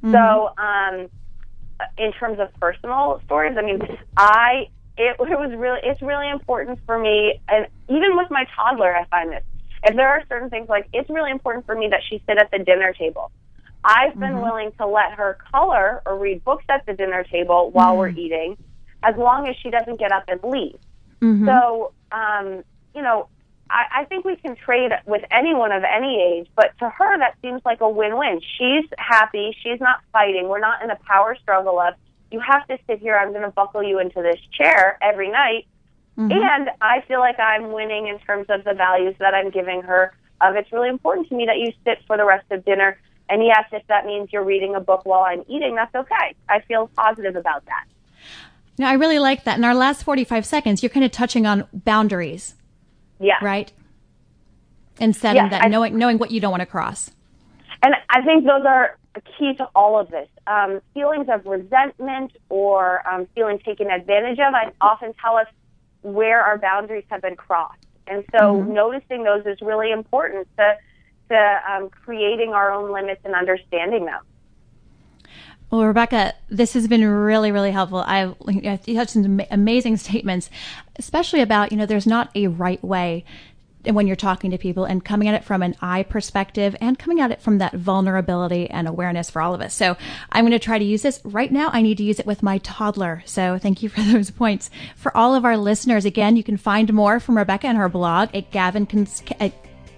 Mm-hmm. 0.03 0.13
So, 0.13 0.51
um, 0.59 1.09
in 1.99 2.13
terms 2.13 2.39
of 2.39 2.49
personal 2.61 3.21
stories, 3.25 3.57
I 3.57 3.63
mean, 3.63 3.81
I 4.17 4.69
it, 4.97 5.17
it 5.19 5.39
was 5.39 5.53
really 5.57 5.81
it's 5.83 6.03
really 6.03 6.29
important 6.29 6.81
for 6.87 6.99
me, 6.99 7.41
and 7.49 7.67
even 7.89 8.17
with 8.17 8.31
my 8.31 8.45
toddler, 8.57 8.95
I 8.95 9.05
find 9.07 9.31
this. 9.31 9.45
If 9.85 9.97
there 9.97 10.09
are 10.09 10.23
certain 10.29 10.51
things 10.51 10.69
like 10.69 10.89
it's 10.93 11.09
really 11.11 11.31
important 11.31 11.67
for 11.67 11.75
me 11.75 11.89
that 11.91 12.01
she 12.09 12.23
sit 12.27 12.39
at 12.39 12.51
the 12.51 12.59
dinner 12.59 12.93
table. 12.93 13.31
I've 13.85 14.15
been 14.15 14.35
mm-hmm. 14.35 14.43
willing 14.43 14.73
to 14.79 14.87
let 14.87 15.13
her 15.15 15.39
color 15.51 16.03
or 16.07 16.17
read 16.17 16.45
books 16.45 16.65
at 16.69 16.87
the 16.87 16.93
dinner 16.93 17.25
table 17.25 17.71
while 17.73 17.91
mm-hmm. 17.91 17.99
we're 17.99 18.09
eating, 18.11 18.57
as 19.03 19.17
long 19.17 19.49
as 19.49 19.57
she 19.61 19.71
doesn't 19.71 19.99
get 19.99 20.13
up 20.13 20.25
and 20.29 20.41
leave. 20.45 20.79
Mm-hmm. 21.21 21.49
So, 21.49 21.93
um, 22.13 22.63
you 22.95 23.03
know, 23.03 23.29
I, 23.73 24.03
I 24.03 24.05
think 24.05 24.25
we 24.27 24.37
can 24.37 24.55
trade 24.55 24.93
with 25.07 25.23
anyone 25.31 25.73
of 25.73 25.83
any 25.83 26.21
age, 26.21 26.49
but 26.55 26.77
to 26.79 26.91
her, 26.91 27.19
that 27.19 27.37
seems 27.41 27.63
like 27.65 27.81
a 27.81 27.89
win 27.89 28.19
win. 28.19 28.41
She's 28.59 28.85
happy. 28.99 29.57
She's 29.63 29.81
not 29.81 30.01
fighting. 30.13 30.49
We're 30.49 30.61
not 30.61 30.83
in 30.83 30.91
a 30.91 30.97
power 30.97 31.37
struggle 31.41 31.81
of, 31.81 31.95
you 32.31 32.41
have 32.41 32.67
to 32.69 32.79
sit 32.87 33.01
here. 33.01 33.17
I'm 33.17 33.31
going 33.31 33.43
to 33.43 33.51
buckle 33.51 33.83
you 33.83 33.99
into 33.99 34.23
this 34.23 34.39
chair 34.53 34.99
every 35.03 35.31
night. 35.31 35.67
Mm-hmm. 36.19 36.33
And 36.33 36.71
I 36.83 37.03
feel 37.09 37.21
like 37.21 37.39
I'm 37.39 37.73
winning 37.73 38.09
in 38.09 38.19
terms 38.21 38.47
of 38.51 38.65
the 38.65 38.75
values 38.75 39.15
that 39.19 39.35
I'm 39.35 39.51
giving 39.51 39.83
her. 39.83 40.15
Of 40.43 40.57
it's 40.57 40.71
really 40.73 40.89
important 40.89 41.29
to 41.29 41.35
me 41.35 41.47
that 41.47 41.59
you 41.59 41.73
sit 41.85 41.99
for 42.07 42.17
the 42.17 42.25
rest 42.25 42.51
of 42.51 42.65
dinner. 42.65 42.99
And 43.29 43.43
yes, 43.43 43.65
if 43.73 43.87
that 43.87 44.05
means 44.05 44.31
you're 44.33 44.45
reading 44.45 44.75
a 44.75 44.81
book 44.81 45.07
while 45.07 45.23
I'm 45.23 45.45
eating, 45.49 45.75
that's 45.75 45.95
okay. 45.95 46.35
I 46.49 46.61
feel 46.61 46.91
positive 46.97 47.37
about 47.37 47.65
that. 47.67 47.85
Now, 48.79 48.91
I 48.91 48.95
really 48.95 49.19
like 49.19 49.45
that. 49.45 49.57
In 49.57 49.65
our 49.65 49.75
last 49.75 50.03
45 50.03 50.45
seconds, 50.45 50.83
you're 50.83 50.91
kind 50.91 51.05
of 51.05 51.13
touching 51.13 51.47
on 51.47 51.67
boundaries 51.73 52.55
yeah. 53.23 53.37
Right. 53.43 53.73
And 55.01 55.17
setting 55.17 55.45
yeah, 55.45 55.49
that, 55.49 55.65
I, 55.65 55.69
knowing 55.69 55.97
knowing 55.97 56.19
what 56.19 56.31
you 56.31 56.41
don't 56.41 56.51
want 56.51 56.61
to 56.61 56.67
cross. 56.67 57.11
And 57.83 57.95
I 58.11 58.23
think 58.23 58.45
those 58.45 58.65
are 58.67 58.97
key 59.39 59.55
to 59.57 59.69
all 59.75 59.99
of 59.99 60.11
this. 60.11 60.29
Um, 60.47 60.81
feelings 60.95 61.29
of 61.29 61.45
resentment 61.47 62.33
or 62.49 63.07
um, 63.09 63.27
feeling 63.35 63.59
taken 63.59 63.91
advantage 63.91 64.39
of, 64.39 64.55
I 64.55 64.73
often 64.81 65.13
tell 65.21 65.37
us 65.37 65.47
where 66.03 66.41
our 66.43 66.59
boundaries 66.59 67.05
have 67.11 67.23
been 67.23 67.37
crossed. 67.37 67.79
And 68.07 68.25
so 68.33 68.39
mm-hmm. 68.39 68.73
noticing 68.73 69.25
those 69.25 69.47
is 69.47 69.61
really 69.61 69.93
important 69.93 70.49
to, 70.59 70.77
to 71.31 71.61
um, 71.69 71.91
creating 71.91 72.51
our 72.51 72.73
own 72.73 72.93
limits 72.93 73.21
and 73.25 73.35
understanding 73.35 74.07
them. 74.07 74.21
Well, 75.71 75.87
Rebecca, 75.87 76.35
this 76.51 76.75
has 76.75 76.87
been 76.87 77.03
really, 77.03 77.51
really 77.51 77.71
helpful. 77.71 78.05
I've 78.07 78.37
you 78.47 78.95
had 78.95 79.09
some 79.09 79.41
amazing 79.51 79.97
statements, 79.97 80.51
especially 80.97 81.41
about 81.41 81.73
you 81.73 81.79
know 81.79 81.87
there's 81.87 82.07
not 82.07 82.31
a 82.35 82.47
right 82.49 82.83
way 82.83 83.25
when 83.85 84.07
you're 84.07 84.17
talking 84.17 84.51
to 84.51 84.59
people 84.59 84.85
and 84.85 85.05
coming 85.05 85.29
at 85.29 85.35
it 85.35 85.45
from 85.45 85.63
an 85.63 85.75
I 85.81 86.05
perspective 86.05 86.77
and 86.81 86.99
coming 86.99 87.21
at 87.21 87.33
it 87.33 87.43
from 87.43 87.59
that 87.59 87.75
vulnerability 87.75 88.71
and 88.71 88.87
awareness 88.87 89.29
for 89.29 89.43
all 89.43 89.55
of 89.55 89.61
us. 89.61 89.75
So 89.75 89.97
I'm 90.31 90.45
going 90.45 90.53
to 90.53 90.59
try 90.59 90.79
to 90.79 90.85
use 90.85 91.03
this 91.03 91.21
right 91.25 91.51
now. 91.51 91.71
I 91.73 91.83
need 91.83 91.99
to 91.99 92.05
use 92.05 92.21
it 92.21 92.27
with 92.27 92.43
my 92.43 92.59
toddler. 92.59 93.23
So 93.27 93.59
thank 93.59 93.83
you 93.83 93.89
for 93.89 94.03
those 94.03 94.31
points. 94.31 94.71
For 94.97 95.17
all 95.17 95.35
of 95.35 95.45
our 95.45 95.57
listeners, 95.57 96.05
again, 96.05 96.37
you 96.37 96.45
can 96.45 96.57
find 96.57 96.93
more 96.93 97.19
from 97.19 97.37
Rebecca 97.37 97.67
and 97.67 97.79
her 97.79 97.89
blog 97.89 98.35
at 98.35 98.51
Glavin. 98.53 98.83
At 99.41 99.53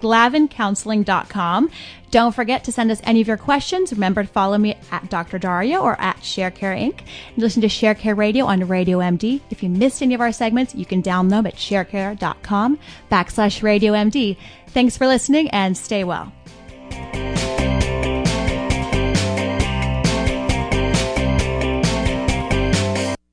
glavincounseling.com. 0.05 1.71
Don't 2.11 2.35
forget 2.35 2.63
to 2.63 2.71
send 2.71 2.91
us 2.91 3.01
any 3.03 3.21
of 3.21 3.27
your 3.27 3.37
questions. 3.37 3.91
Remember 3.91 4.23
to 4.23 4.29
follow 4.29 4.57
me 4.57 4.77
at 4.91 5.09
Dr. 5.09 5.39
Daria 5.39 5.79
or 5.79 5.99
at 5.99 6.17
ShareCare 6.17 6.79
Inc. 6.79 6.99
And 6.99 7.37
listen 7.37 7.61
to 7.61 7.67
ShareCare 7.67 8.15
Radio 8.15 8.45
on 8.45 8.65
Radio 8.67 8.99
MD. 8.99 9.41
If 9.49 9.63
you 9.63 9.69
missed 9.69 10.01
any 10.01 10.13
of 10.13 10.21
our 10.21 10.31
segments, 10.31 10.75
you 10.75 10.85
can 10.85 11.01
download 11.01 11.29
them 11.29 11.47
at 11.47 11.55
sharecare.com 11.55 12.79
backslash 13.11 13.63
Radio 13.63 13.93
MD. 13.93 14.37
Thanks 14.67 14.95
for 14.95 15.07
listening 15.07 15.49
and 15.49 15.75
stay 15.75 16.03
well. 16.03 16.31